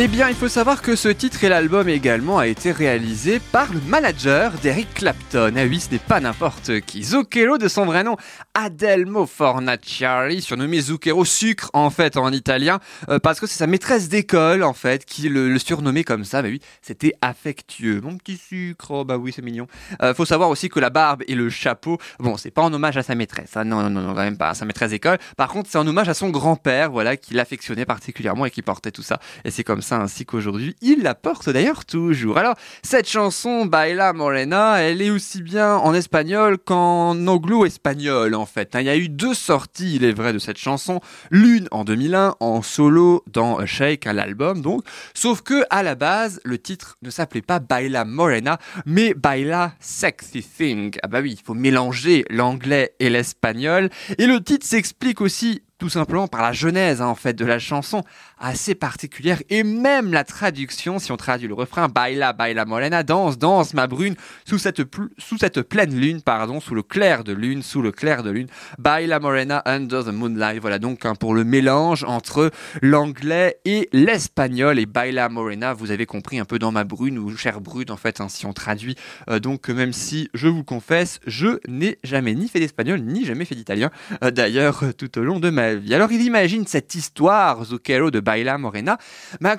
[0.00, 3.72] Eh bien, il faut savoir que ce titre et l'album également a été réalisé par
[3.72, 5.52] le manager d'Eric Clapton.
[5.56, 7.02] Ah oui, ce n'est pas n'importe qui.
[7.02, 8.16] Zucchero de son vrai nom,
[8.54, 14.08] Adelmo Fornaciari, surnommé Zucchero Sucre en fait en italien, euh, parce que c'est sa maîtresse
[14.08, 16.42] d'école en fait qui le, surnommait comme ça.
[16.42, 18.00] Mais oui, c'était affectueux.
[18.00, 19.66] Mon petit sucre, oh bah oui, c'est mignon.
[20.00, 22.96] Euh, faut savoir aussi que la barbe et le chapeau, bon, c'est pas en hommage
[22.96, 25.18] à sa maîtresse, hein, non, non, non, non, quand même pas à sa maîtresse d'école.
[25.36, 28.92] Par contre, c'est en hommage à son grand-père, voilà, qui l'affectionnait particulièrement et qui portait
[28.92, 29.18] tout ça.
[29.44, 32.38] Et c'est comme ça ainsi qu'aujourd'hui, il la porte d'ailleurs toujours.
[32.38, 38.74] Alors, cette chanson, Baila Morena, elle est aussi bien en espagnol qu'en anglo-espagnol, en fait.
[38.74, 38.80] hein.
[38.80, 41.00] Il y a eu deux sorties, il est vrai, de cette chanson.
[41.30, 44.82] L'une en 2001, en solo dans Shake, à l'album, donc.
[45.14, 50.42] Sauf que, à la base, le titre ne s'appelait pas Baila Morena, mais Baila Sexy
[50.42, 50.96] Thing.
[51.02, 53.90] Ah bah oui, il faut mélanger l'anglais et l'espagnol.
[54.18, 57.60] Et le titre s'explique aussi tout simplement par la genèse hein, en fait de la
[57.60, 58.02] chanson
[58.40, 59.42] assez particulière.
[59.50, 63.86] Et même la traduction si on traduit le refrain baila baila morena danse danse ma
[63.86, 64.82] brune sous cette
[65.18, 68.48] sous cette pleine lune pardon sous le clair de lune sous le clair de lune
[68.78, 70.60] baila morena under the moonlight.
[70.60, 72.50] Voilà donc pour le mélange entre
[72.82, 74.78] l'anglais et l'espagnol.
[74.78, 77.96] Et baila morena vous avez compris un peu dans ma brune ou chère brune en
[77.96, 78.96] fait hein, si on traduit.
[79.28, 83.44] Euh, donc même si je vous confesse je n'ai jamais ni fait d'espagnol ni jamais
[83.44, 83.90] fait d'italien
[84.22, 85.94] euh, d'ailleurs euh, tout au long de ma vie.
[85.94, 88.98] Alors il imagine cette histoire, Zucchero de Baila Morena,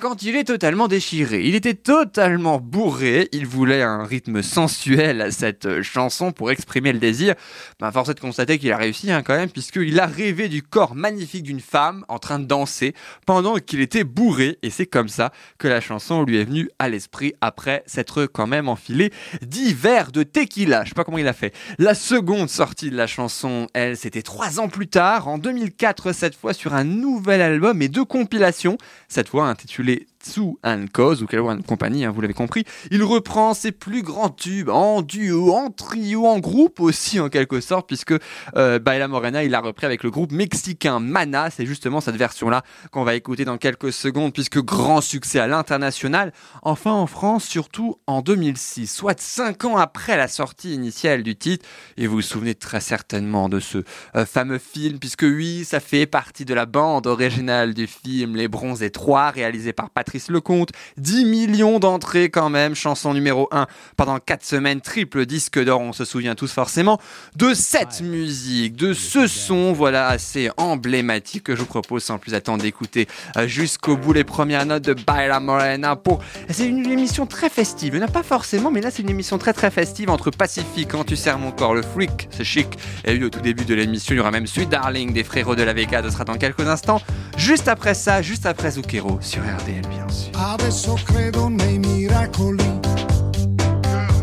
[0.00, 1.42] quand il est totalement déchiré.
[1.42, 7.00] Il était totalement bourré, il voulait un rythme sensuel à cette chanson pour exprimer le
[7.00, 7.34] désir.
[7.80, 10.62] Ben, force est de constater qu'il a réussi hein, quand même, puisqu'il a rêvé du
[10.62, 12.94] corps magnifique d'une femme en train de danser
[13.26, 16.88] pendant qu'il était bourré, et c'est comme ça que la chanson lui est venue à
[16.88, 20.84] l'esprit après s'être quand même enfilé 10 verres de tequila.
[20.84, 21.52] Je sais pas comment il a fait.
[21.78, 26.36] La seconde sortie de la chanson, elle, c'était trois ans plus tard, en 2004 cette
[26.36, 28.59] fois, sur un nouvel album et deux compilations,
[29.08, 32.64] cette fois intitulé Tsu and Cause, ou Kelwan Company, hein, vous l'avez compris.
[32.90, 37.60] Il reprend ses plus grands tubes en duo, en trio, en groupe aussi en quelque
[37.60, 38.14] sorte, puisque
[38.56, 41.50] euh, Baila Morena, il l'a repris avec le groupe mexicain Mana.
[41.50, 46.32] C'est justement cette version-là qu'on va écouter dans quelques secondes, puisque grand succès à l'international,
[46.62, 51.66] enfin en France, surtout en 2006, soit cinq ans après la sortie initiale du titre.
[51.96, 53.78] Et vous vous souvenez très certainement de ce
[54.16, 58.48] euh, fameux film, puisque oui, ça fait partie de la bande originale du film Les
[58.48, 60.70] Bronzés 3, réalisé par Patrick Lecomte.
[60.96, 65.92] 10 millions d'entrées quand même, chanson numéro 1 pendant 4 semaines, triple disque d'or, on
[65.92, 67.00] se souvient tous forcément
[67.36, 72.34] de cette musique, de ce son, voilà, assez emblématique que je vous propose sans plus
[72.34, 76.20] attendre d'écouter euh, jusqu'au bout les premières notes de Baila Morena pour...
[76.48, 79.10] C'est une émission très festive, il n'y en a pas forcément, mais là c'est une
[79.10, 82.66] émission très très festive entre Pacifique, Quand tu serres mon corps, le freak, c'est chic,
[83.04, 85.56] et oui, au tout début de l'émission, il y aura même Sweet Darling des frérots
[85.56, 87.00] de la Vega, ce sera dans quelques instants,
[87.36, 90.30] juste après ça, juste après Zucchero sur RDL sûr.
[90.34, 92.78] Adesso credo nei miracoli.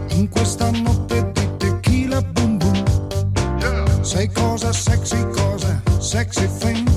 [0.10, 2.84] In questa notte di tequila boom boom.
[4.02, 6.97] Sei cosa sexy, cosa sexy thing.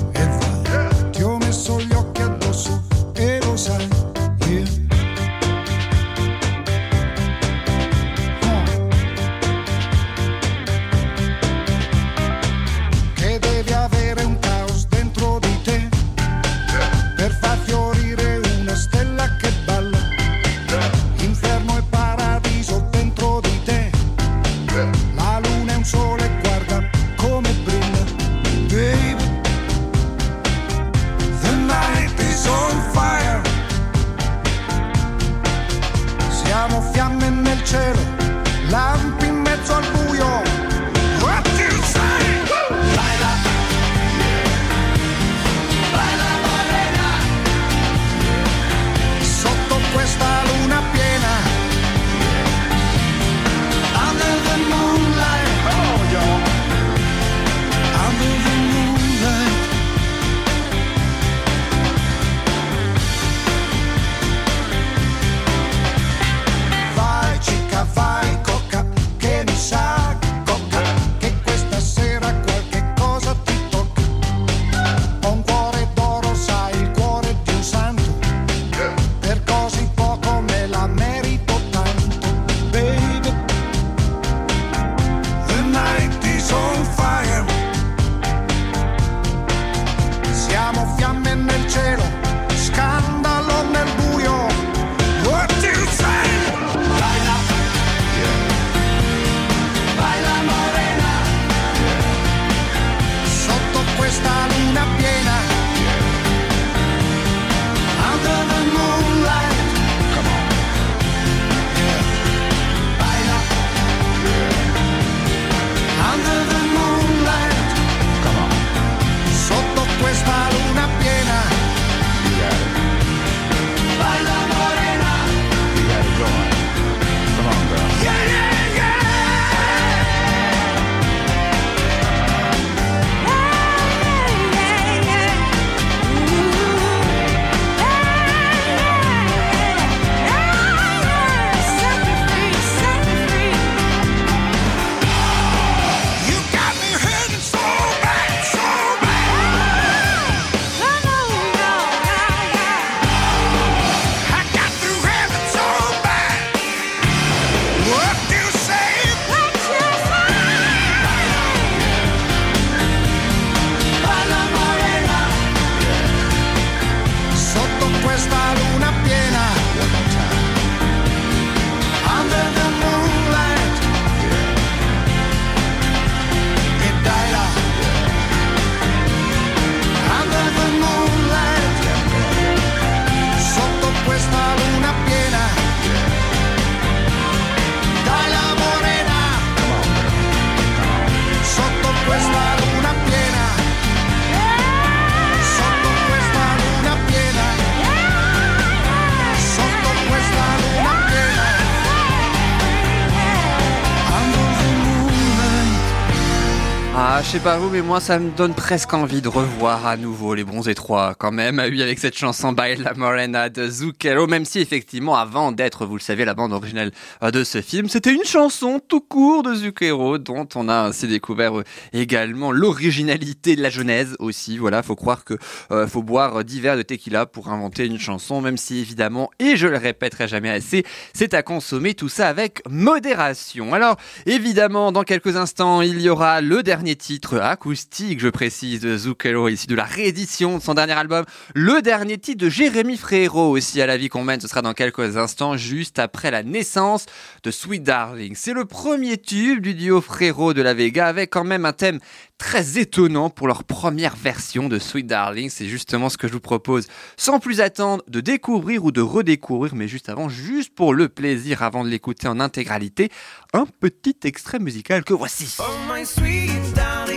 [207.31, 210.43] Sais pas vous, mais moi ça me donne presque envie de revoir à nouveau les
[210.43, 211.59] Bronzés 3 quand même.
[211.59, 215.85] Ah Oui, avec cette chanson By La Morena de Zucchero, même si effectivement avant d'être,
[215.85, 216.91] vous le savez, la bande originale
[217.23, 221.07] euh, de ce film, c'était une chanson tout court de Zucchero dont on a ainsi
[221.07, 221.63] découvert euh,
[221.93, 224.57] également l'originalité de la genèse aussi.
[224.57, 225.35] Voilà, faut croire que
[225.71, 229.67] euh, faut boire divers de tequila pour inventer une chanson, même si évidemment, et je
[229.67, 233.73] le répéterai jamais assez, c'est à consommer tout ça avec modération.
[233.73, 238.97] Alors évidemment, dans quelques instants, il y aura le dernier titre acoustique, je précise, de
[238.97, 241.25] Zucchero, ici de la réédition de son dernier album.
[241.55, 244.73] Le dernier titre de Jérémy Frérot aussi à la vie qu'on mène, ce sera dans
[244.73, 247.05] quelques instants, juste après la naissance
[247.43, 248.33] de Sweet Darling.
[248.35, 251.99] C'est le premier tube du duo Frérot de la Vega avec quand même un thème
[252.37, 255.49] très étonnant pour leur première version de Sweet Darling.
[255.49, 259.75] C'est justement ce que je vous propose, sans plus attendre, de découvrir ou de redécouvrir,
[259.75, 263.09] mais juste avant, juste pour le plaisir, avant de l'écouter en intégralité,
[263.53, 265.55] un petit extrait musical que voici.
[265.59, 267.10] Oh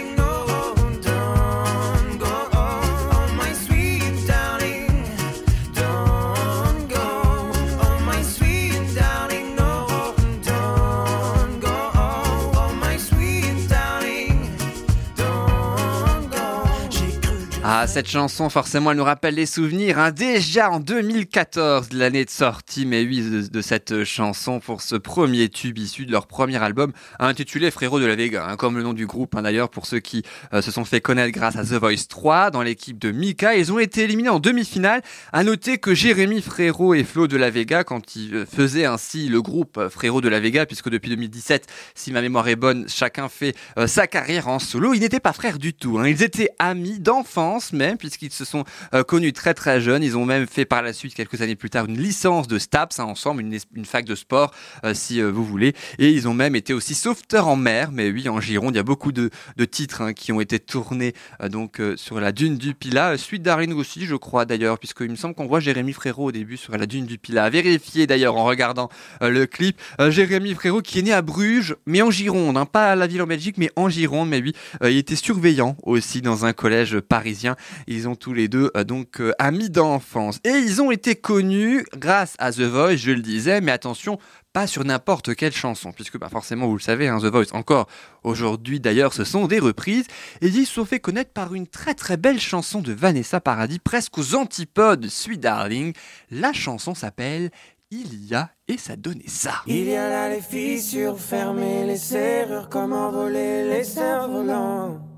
[17.77, 19.99] Ah, cette chanson, forcément, elle nous rappelle les souvenirs.
[19.99, 20.13] hein.
[20.13, 25.77] Déjà en 2014, l'année de sortie, mais oui, de, cette chanson pour ce premier tube
[25.79, 29.09] issu de leur premier album, intitulé Frérot de la Vega, hein, comme le nom du
[29.09, 30.23] groupe hein, d'ailleurs, pour ceux qui
[30.53, 33.57] euh, se sont fait connaître grâce à The Voice 3 dans l'équipe de Mika.
[33.57, 35.03] Ils ont été éliminés en demi-finale.
[35.33, 39.29] À noter que Jérémy Frérot et Flo de la Vega, quand ils euh, faisaient ainsi
[39.29, 41.67] le groupe euh, Frérot de la Vega, puisque depuis 2017,
[41.97, 43.57] si ma mémoire est bonne, chacun fait
[43.87, 46.01] sa carrière en solo, ils n'étaient pas frères du tout.
[46.05, 50.03] Ils étaient amis d'enfance même, puisqu'ils se sont euh, connus très très jeunes.
[50.03, 53.01] Ils ont même fait par la suite, quelques années plus tard, une licence de STAPS
[53.01, 54.53] hein, ensemble, une, fac de sport,
[54.85, 55.75] euh, si euh, vous voulez.
[55.99, 58.75] Et ils ont même été aussi sauveteurs en mer, mais oui, en Gironde.
[58.75, 59.31] Il y a beaucoup de,
[59.71, 61.15] titres hein, qui ont été tournés
[61.49, 63.17] donc sur la dune du Pilat.
[63.17, 66.57] Suite Darling aussi, je crois d'ailleurs, puisqu'il me semble qu'on voit Jérémy Frérot au début
[66.57, 67.51] sur la dune du Pilat.
[67.51, 68.89] Vérifiez d'ailleurs en regardant
[69.21, 69.81] le clip.
[70.11, 73.23] Jérémy Frérot qui est né à Bruges, mais en Gironde, hein, pas à la ville
[73.23, 74.29] en Belgique, mais en Gironde.
[74.29, 74.53] Mais oui,
[74.83, 77.54] il était surveillant aussi dans un collège parisien.
[77.87, 80.41] Ils ont tous les deux euh, donc euh, amis d'enfance.
[80.45, 84.19] Et ils ont été connus grâce à The Voice, je le disais, mais attention,
[84.53, 87.89] pas sur n'importe quelle chanson, puisque bah, forcément vous le savez, hein, The Voice encore
[88.23, 90.07] aujourd'hui d'ailleurs ce sont des reprises,
[90.41, 93.81] et ils se sont fait connaître par une très très belle chanson de Vanessa Paradis,
[93.81, 95.93] presque aux antipodes de Sweet Darling.
[96.31, 97.51] La chanson s'appelle
[97.91, 99.63] Il y a et ça donnait ça.
[99.67, 105.14] Il y a là les fissures fermées, les serrures, voler les cerfs-volants.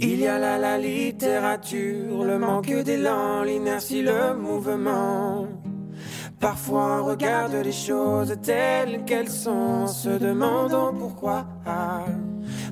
[0.00, 5.48] Il y a là la littérature, le manque d'élan, l'inertie, le mouvement.
[6.38, 11.46] Parfois on regarde les choses telles qu'elles sont, en se demandant pourquoi.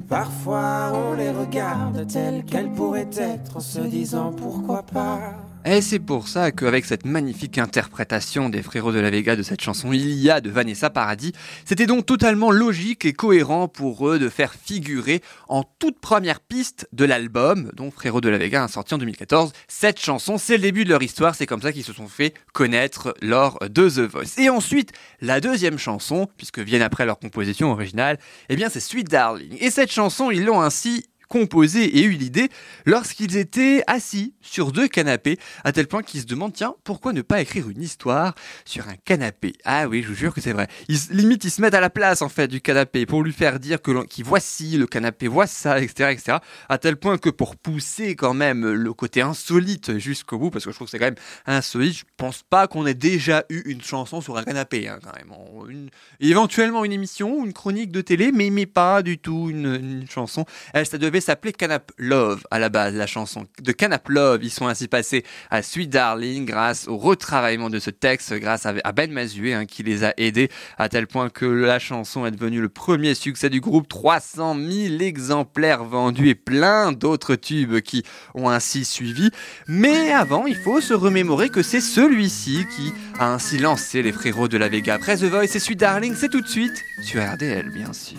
[0.08, 5.45] Parfois on les regarde telles qu'elles pourraient être, en se disant pourquoi pas.
[5.68, 9.60] Et c'est pour ça qu'avec cette magnifique interprétation des frérots de la Vega de cette
[9.60, 11.32] chanson Il y a de Vanessa Paradis,
[11.64, 16.88] c'était donc totalement logique et cohérent pour eux de faire figurer en toute première piste
[16.92, 19.52] de l'album, dont Frérots de la Vega a sorti en 2014.
[19.66, 22.32] Cette chanson, c'est le début de leur histoire, c'est comme ça qu'ils se sont fait
[22.52, 24.38] connaître lors de The Voice.
[24.38, 29.08] Et ensuite, la deuxième chanson, puisque viennent après leur composition originale, eh bien c'est Sweet
[29.10, 29.56] Darling.
[29.58, 32.48] Et cette chanson, ils l'ont ainsi composé et eu l'idée
[32.84, 37.22] lorsqu'ils étaient assis sur deux canapés, à tel point qu'ils se demandent, tiens, pourquoi ne
[37.22, 39.54] pas écrire une histoire sur un canapé?
[39.64, 40.68] Ah oui, je vous jure que c'est vrai.
[40.88, 43.58] Ils, limite, ils se mettent à la place, en fait, du canapé, pour lui faire
[43.60, 47.56] dire que qu'il voici le canapé, voit ça, etc., etc., à tel point que pour
[47.56, 51.06] pousser quand même le côté insolite jusqu'au bout, parce que je trouve que c'est quand
[51.06, 51.14] même
[51.46, 55.12] insolite, je pense pas qu'on ait déjà eu une chanson sur un canapé, hein, quand
[55.16, 55.88] même.
[56.20, 60.44] Éventuellement une émission, une chronique de télé, mais, mais pas du tout une, une chanson.
[60.72, 63.46] Elle, ça devait s'appeler Canap Love à la base, la chanson.
[63.62, 67.90] De Canap Love, ils sont ainsi passés à Sweet Darling grâce au retravaillement de ce
[67.90, 71.44] texte, grâce à à Ben Mazué hein, qui les a aidés à tel point que
[71.44, 73.88] la chanson est devenue le premier succès du groupe.
[73.88, 78.04] 300 000 exemplaires vendus et plein d'autres tubes qui
[78.34, 79.30] ont ainsi suivi.
[79.66, 84.48] Mais avant, il faut se remémorer que c'est celui-ci qui a ainsi lancé les frérots
[84.48, 84.94] de la Vega.
[84.94, 88.16] Après The Voice et Sweet Darling, c'est tout de suite sur RDL, bien sûr.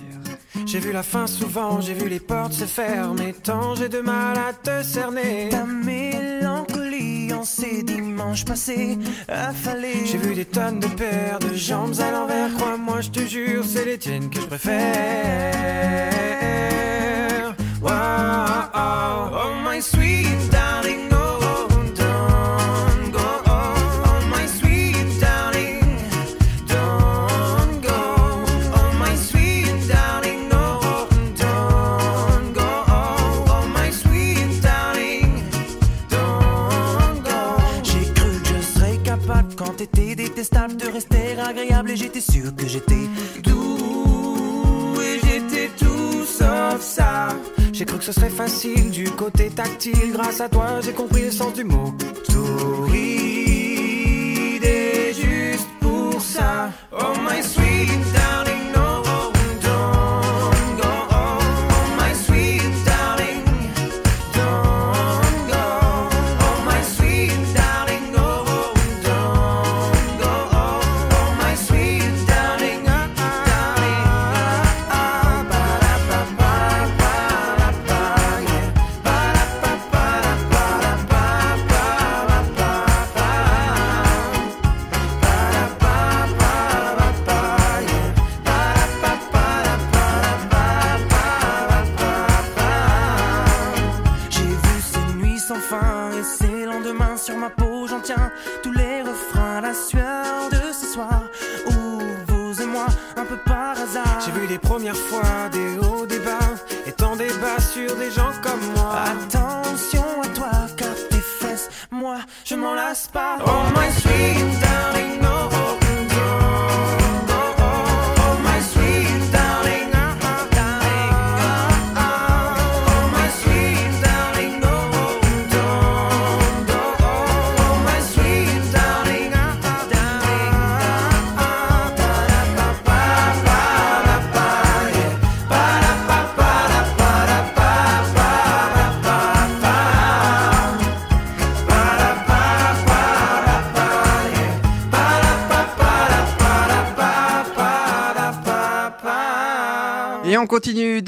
[0.65, 3.33] J'ai vu la fin souvent, j'ai vu les portes se fermer.
[3.43, 5.49] Tant j'ai de mal à te cerner.
[5.49, 8.97] Ta mélancolie en ces dimanches passés
[9.27, 10.05] affalés.
[10.05, 12.53] J'ai vu des tonnes de paires de jambes à l'envers.
[12.55, 14.77] Crois-moi, je te jure, c'est les tiennes que je préfère.
[17.81, 17.91] Wow,
[19.33, 20.56] oh my sweet
[40.37, 43.09] détestable, de rester agréable et j'étais sûr que j'étais
[43.41, 47.29] doux et j'étais tout sauf ça.
[47.73, 50.11] J'ai cru que ce serait facile du côté tactile.
[50.13, 51.91] Grâce à toi, j'ai compris le sens du mot.
[52.31, 53.43] Torride
[54.63, 56.69] et juste pour ça.
[56.91, 58.46] Oh my sweet darling,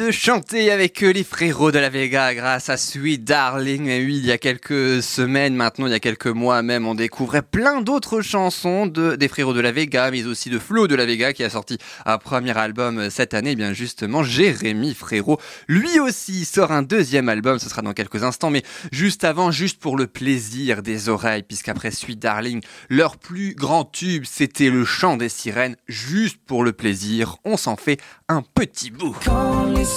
[0.09, 3.85] de chanter avec les frérots de la Vega grâce à Sweet Darling.
[3.87, 6.95] Et oui, il y a quelques semaines maintenant, il y a quelques mois même, on
[6.95, 10.95] découvrait plein d'autres chansons de, des frérots de la Vega, mais aussi de Flo de
[10.95, 13.51] la Vega qui a sorti un premier album euh, cette année.
[13.51, 18.23] Eh bien justement, Jérémy Frérot, lui aussi sort un deuxième album, ce sera dans quelques
[18.23, 23.53] instants, mais juste avant, juste pour le plaisir des oreilles, puisqu'après Sweet Darling, leur plus
[23.53, 28.41] grand tube, c'était le chant des sirènes, juste pour le plaisir, on s'en fait un
[28.41, 29.15] petit bout.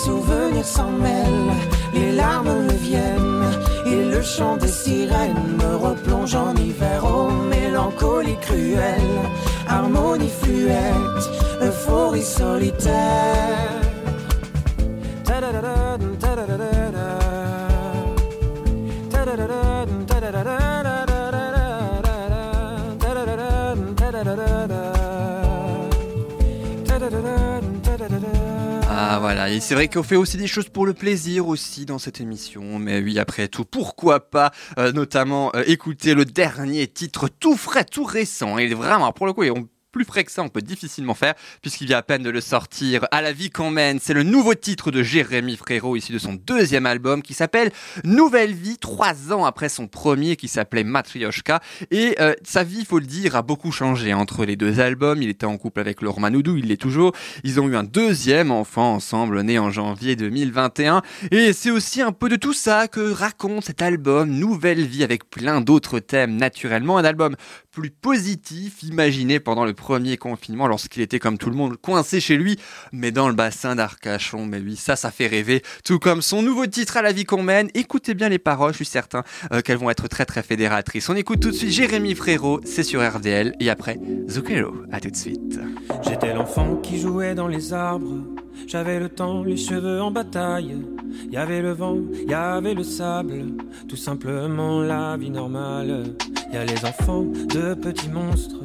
[0.05, 1.55] Souvenirs s'en mêlent,
[1.95, 3.51] les larmes me viennent
[3.87, 7.03] et le chant des sirènes me replonge en hiver.
[7.05, 9.21] Oh, mélancolie cruelle,
[9.69, 11.25] harmonie fluette,
[11.61, 13.92] euphorie solitaire.
[29.35, 32.21] Voilà, et c'est vrai qu'on fait aussi des choses pour le plaisir aussi dans cette
[32.21, 37.57] émission, mais oui après tout, pourquoi pas euh, notamment euh, écouter le dernier titre tout
[37.57, 40.63] frais, tout récent, et vraiment pour le coup, on plus frais que ça, on peut
[40.63, 43.99] difficilement faire, puisqu'il vient à peine de le sortir à la vie qu'on mène.
[44.01, 47.71] C'est le nouveau titre de Jérémy Frérot, ici de son deuxième album, qui s'appelle
[48.03, 51.61] Nouvelle vie, trois ans après son premier, qui s'appelait Matryoshka.
[51.91, 55.23] Et euh, sa vie, faut le dire, a beaucoup changé entre les deux albums.
[55.23, 57.13] Il était en couple avec Laure Manoudou, il l'est toujours.
[57.45, 61.03] Ils ont eu un deuxième enfant ensemble, né en janvier 2021.
[61.31, 65.29] Et c'est aussi un peu de tout ça que raconte cet album, Nouvelle vie, avec
[65.29, 66.97] plein d'autres thèmes, naturellement.
[66.97, 67.37] Un album
[67.71, 72.37] plus positif, imaginé pendant le premier confinement, lorsqu'il était comme tout le monde coincé chez
[72.37, 72.57] lui,
[72.93, 74.47] mais dans le bassin d'Arcachon.
[74.47, 75.61] Mais lui, ça, ça fait rêver.
[75.85, 77.69] Tout comme son nouveau titre à la vie qu'on mène.
[77.75, 81.09] Écoutez bien les paroles, je suis certain euh, qu'elles vont être très très fédératrices.
[81.09, 84.73] On écoute tout de suite Jérémy Frérot, c'est sur RDL, et après Zucchero.
[84.93, 85.59] À tout de suite.
[86.03, 88.25] J'étais l'enfant qui jouait dans les arbres.
[88.69, 90.77] J'avais le temps, les cheveux en bataille.
[91.31, 93.47] Y avait le vent, y avait le sable.
[93.89, 96.15] Tout simplement la vie normale.
[96.53, 98.63] Y a les enfants de petits monstres.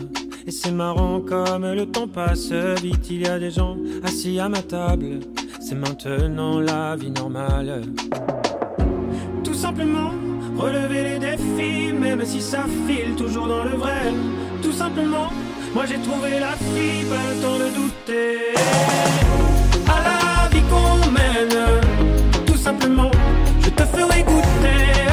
[0.48, 3.10] Et c'est marrant comme le temps passe vite.
[3.10, 3.76] Il y a des gens
[4.06, 5.20] assis à ma table.
[5.60, 7.82] C'est maintenant la vie normale.
[9.44, 10.12] Tout simplement
[10.58, 14.14] relever les défis, même si ça file toujours dans le vrai.
[14.62, 15.28] Tout simplement,
[15.74, 18.38] moi j'ai trouvé la fille, pas le temps de douter.
[19.86, 23.12] À la vie qu'on mène, tout simplement,
[23.60, 25.07] je te ferai goûter.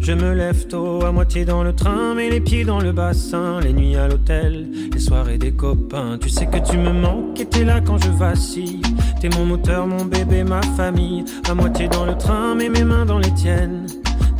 [0.00, 3.60] Je me lève tôt, à moitié dans le train, mais les pieds dans le bassin.
[3.60, 6.18] Les nuits à l'hôtel, les soirées des copains.
[6.20, 8.82] Tu sais que tu me manques et t'es là quand je vacille.
[9.20, 11.24] T'es mon moteur, mon bébé, ma famille.
[11.48, 13.86] À moitié dans le train, mais mes mains dans les tiennes.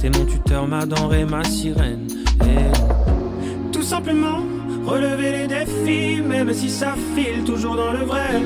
[0.00, 2.06] T'es mon tuteur, ma denrée, ma sirène.
[2.42, 4.40] Et tout simplement,
[4.84, 8.42] relever les défis, même si ça file toujours dans le vrai.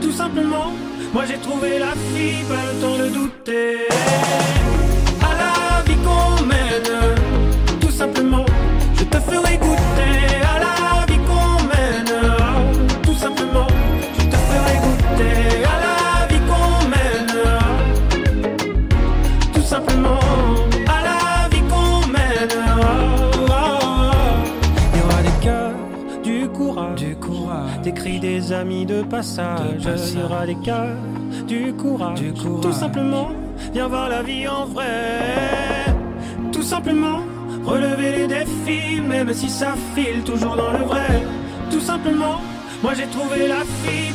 [0.00, 0.72] Tout simplement,
[1.12, 4.63] moi j'ai trouvé la fille, pas le temps de douter.
[9.04, 10.16] Je te ferai goûter.
[10.54, 12.14] À la vie qu'on mène,
[13.02, 13.66] tout simplement,
[14.18, 15.64] je te ferai goûter.
[15.64, 17.36] À la vie qu'on mène,
[19.52, 20.20] tout simplement,
[20.86, 22.56] à la vie qu'on mène.
[24.92, 25.76] Il y aura des cœurs,
[26.22, 29.86] du courage, du courage, des cris des amis de passage.
[30.12, 30.96] Il y aura des cœurs,
[31.46, 32.62] du courage, du courage.
[32.62, 33.30] Tout simplement,
[33.72, 35.94] viens voir la vie en vrai.
[36.52, 37.20] Tout simplement,
[37.64, 41.22] relever les défis, même si ça file toujours dans le vrai.
[41.70, 42.40] Tout simplement,
[42.82, 44.12] moi j'ai trouvé la fille,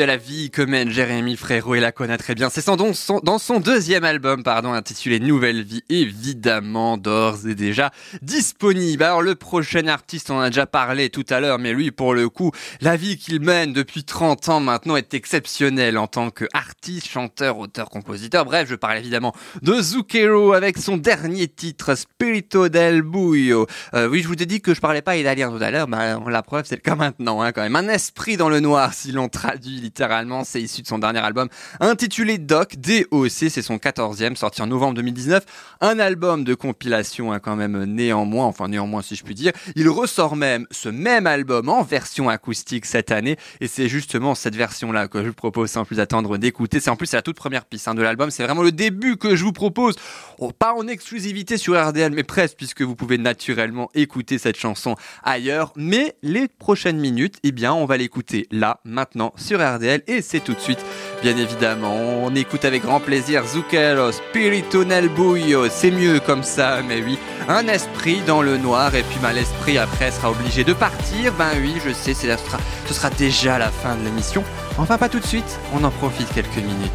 [0.00, 2.76] à la vie que mène Jérémy Frérot et la connaît très bien, c'est son-
[3.22, 7.90] dans son deuxième album, pardon, intitulé Nouvelle Vie, évidemment d'ores et déjà
[8.22, 9.02] disponible.
[9.02, 12.14] Alors le prochain artiste, on en a déjà parlé tout à l'heure, mais lui, pour
[12.14, 17.08] le coup, la vie qu'il mène depuis 30 ans maintenant est exceptionnelle en tant qu'artiste,
[17.08, 18.44] chanteur, auteur, compositeur.
[18.44, 23.66] Bref, je parle évidemment de Zucchero avec son dernier titre, Spirito del Buio.
[23.94, 26.18] Euh, oui, je vous ai dit que je parlais pas italien tout à l'heure, bah,
[26.28, 27.76] la preuve c'est le cas maintenant, hein, quand même.
[27.76, 31.48] Un esprit dans le noir, si l'on traduit littéralement, c'est issu de son dernier album
[31.80, 35.44] intitulé Doc, DOC, c'est son 14e, sorti en novembre 2019.
[35.80, 39.52] Un album de compilation, hein, quand même, néanmoins, enfin néanmoins si je puis dire.
[39.76, 44.56] Il ressort même ce même album en version acoustique cette année, et c'est justement cette
[44.56, 46.80] version-là que je vous propose sans plus attendre d'écouter.
[46.80, 49.36] C'est en plus la toute première piste hein, de l'album, c'est vraiment le début que
[49.36, 49.96] je vous propose.
[50.38, 54.96] Oh, pas en exclusivité sur RDL, mais presque, puisque vous pouvez naturellement écouter cette chanson
[55.22, 55.72] ailleurs.
[55.76, 60.40] Mais les prochaines minutes, eh bien, on va l'écouter là, maintenant, sur RDL, et c'est
[60.40, 60.84] tout de suite,
[61.22, 61.94] bien évidemment.
[62.22, 65.68] On écoute avec grand plaisir Zucchero, Spirito nel buio.
[65.70, 67.18] C'est mieux comme ça, mais oui.
[67.48, 71.32] Un esprit dans le noir, et puis bah, l'esprit après sera obligé de partir.
[71.38, 74.44] Ben oui, je sais, ce sera, ce sera déjà la fin de l'émission.
[74.78, 76.90] Enfin, pas tout de suite, on en profite quelques minutes.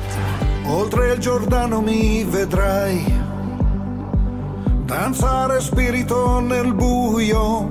[0.70, 3.02] Oltre il Giordano mi vedrai
[4.88, 7.68] danzare spirito nel buio,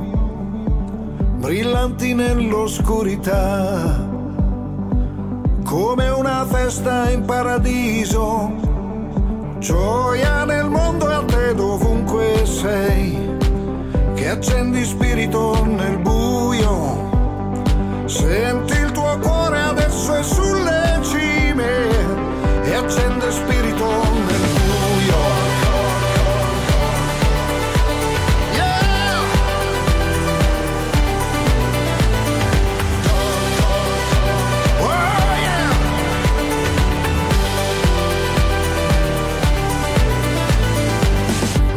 [1.38, 4.05] brillanti nell'oscurità,
[5.66, 8.52] come una festa in paradiso,
[9.58, 13.36] gioia nel mondo e a te dovunque sei,
[14.14, 17.10] che accendi spirito nel buio,
[18.04, 21.88] senti il tuo cuore adesso è sulle cime
[22.62, 24.05] e accende spirito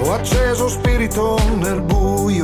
[0.10, 2.43] Ho acceso spirito nel buio,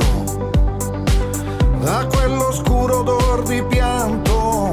[1.80, 4.72] da quell'oscuro odor di pianto,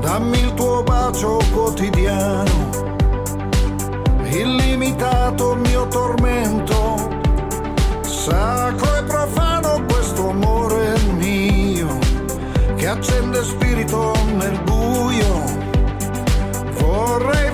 [0.00, 2.50] dammi il tuo bacio quotidiano,
[4.24, 6.96] illimitato mio tormento,
[8.08, 11.96] sacro e profano questo amore mio,
[12.74, 15.44] che accende spirito nel buio.
[16.80, 17.51] Vorrei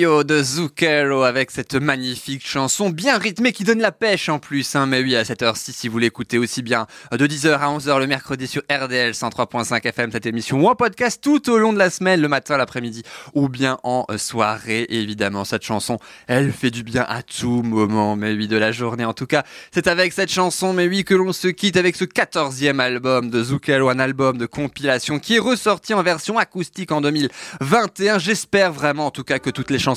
[0.00, 4.74] de Zucchero avec cette magnifique chanson bien rythmée qui donne la pêche en plus.
[4.74, 4.86] Hein.
[4.86, 8.06] Mais oui, à cette heure-ci, si vous l'écoutez aussi bien de 10h à 11h le
[8.06, 11.90] mercredi sur RDL 103.5 FM, cette émission ou en podcast tout au long de la
[11.90, 13.02] semaine, le matin, l'après-midi
[13.34, 14.86] ou bien en euh, soirée.
[14.88, 15.98] Évidemment, cette chanson,
[16.28, 19.04] elle fait du bien à tout moment, mais oui, de la journée.
[19.04, 22.06] En tout cas, c'est avec cette chanson, mais oui, que l'on se quitte avec ce
[22.06, 27.02] 14e album de Zucchero, un album de compilation qui est ressorti en version acoustique en
[27.02, 28.18] 2021.
[28.18, 29.89] J'espère vraiment, en tout cas, que toutes les chansons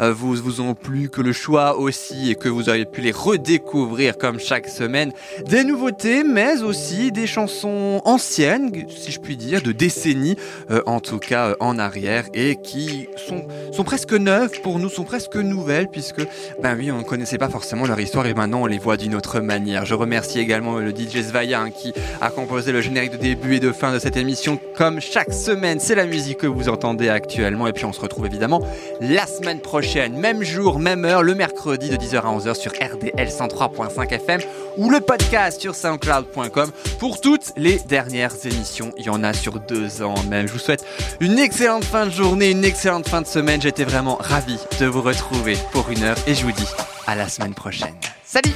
[0.00, 3.12] euh, vous, vous ont plu, que le choix aussi et que vous avez pu les
[3.12, 5.12] redécouvrir comme chaque semaine.
[5.48, 10.36] Des nouveautés, mais aussi des chansons anciennes, si je puis dire, de décennies,
[10.70, 14.88] euh, en tout cas euh, en arrière, et qui sont, sont presque neuves pour nous,
[14.88, 16.26] sont presque nouvelles, puisque,
[16.62, 19.14] ben oui, on ne connaissait pas forcément leur histoire et maintenant on les voit d'une
[19.14, 19.84] autre manière.
[19.84, 23.60] Je remercie également le DJ Svaya hein, qui a composé le générique de début et
[23.60, 24.58] de fin de cette émission.
[24.76, 28.26] Comme chaque semaine, c'est la musique que vous entendez actuellement, et puis on se retrouve
[28.26, 28.60] évidemment
[29.00, 33.28] la semaine prochaine, même jour, même heure, le mercredi de 10h à 11h sur RDL
[33.28, 34.40] 103.5 FM
[34.78, 38.92] ou le podcast sur soundcloud.com pour toutes les dernières émissions.
[38.96, 40.48] Il y en a sur deux ans même.
[40.48, 40.84] Je vous souhaite
[41.20, 43.60] une excellente fin de journée, une excellente fin de semaine.
[43.60, 46.68] J'étais vraiment ravi de vous retrouver pour une heure et je vous dis
[47.06, 47.94] à la semaine prochaine.
[48.24, 48.52] Salut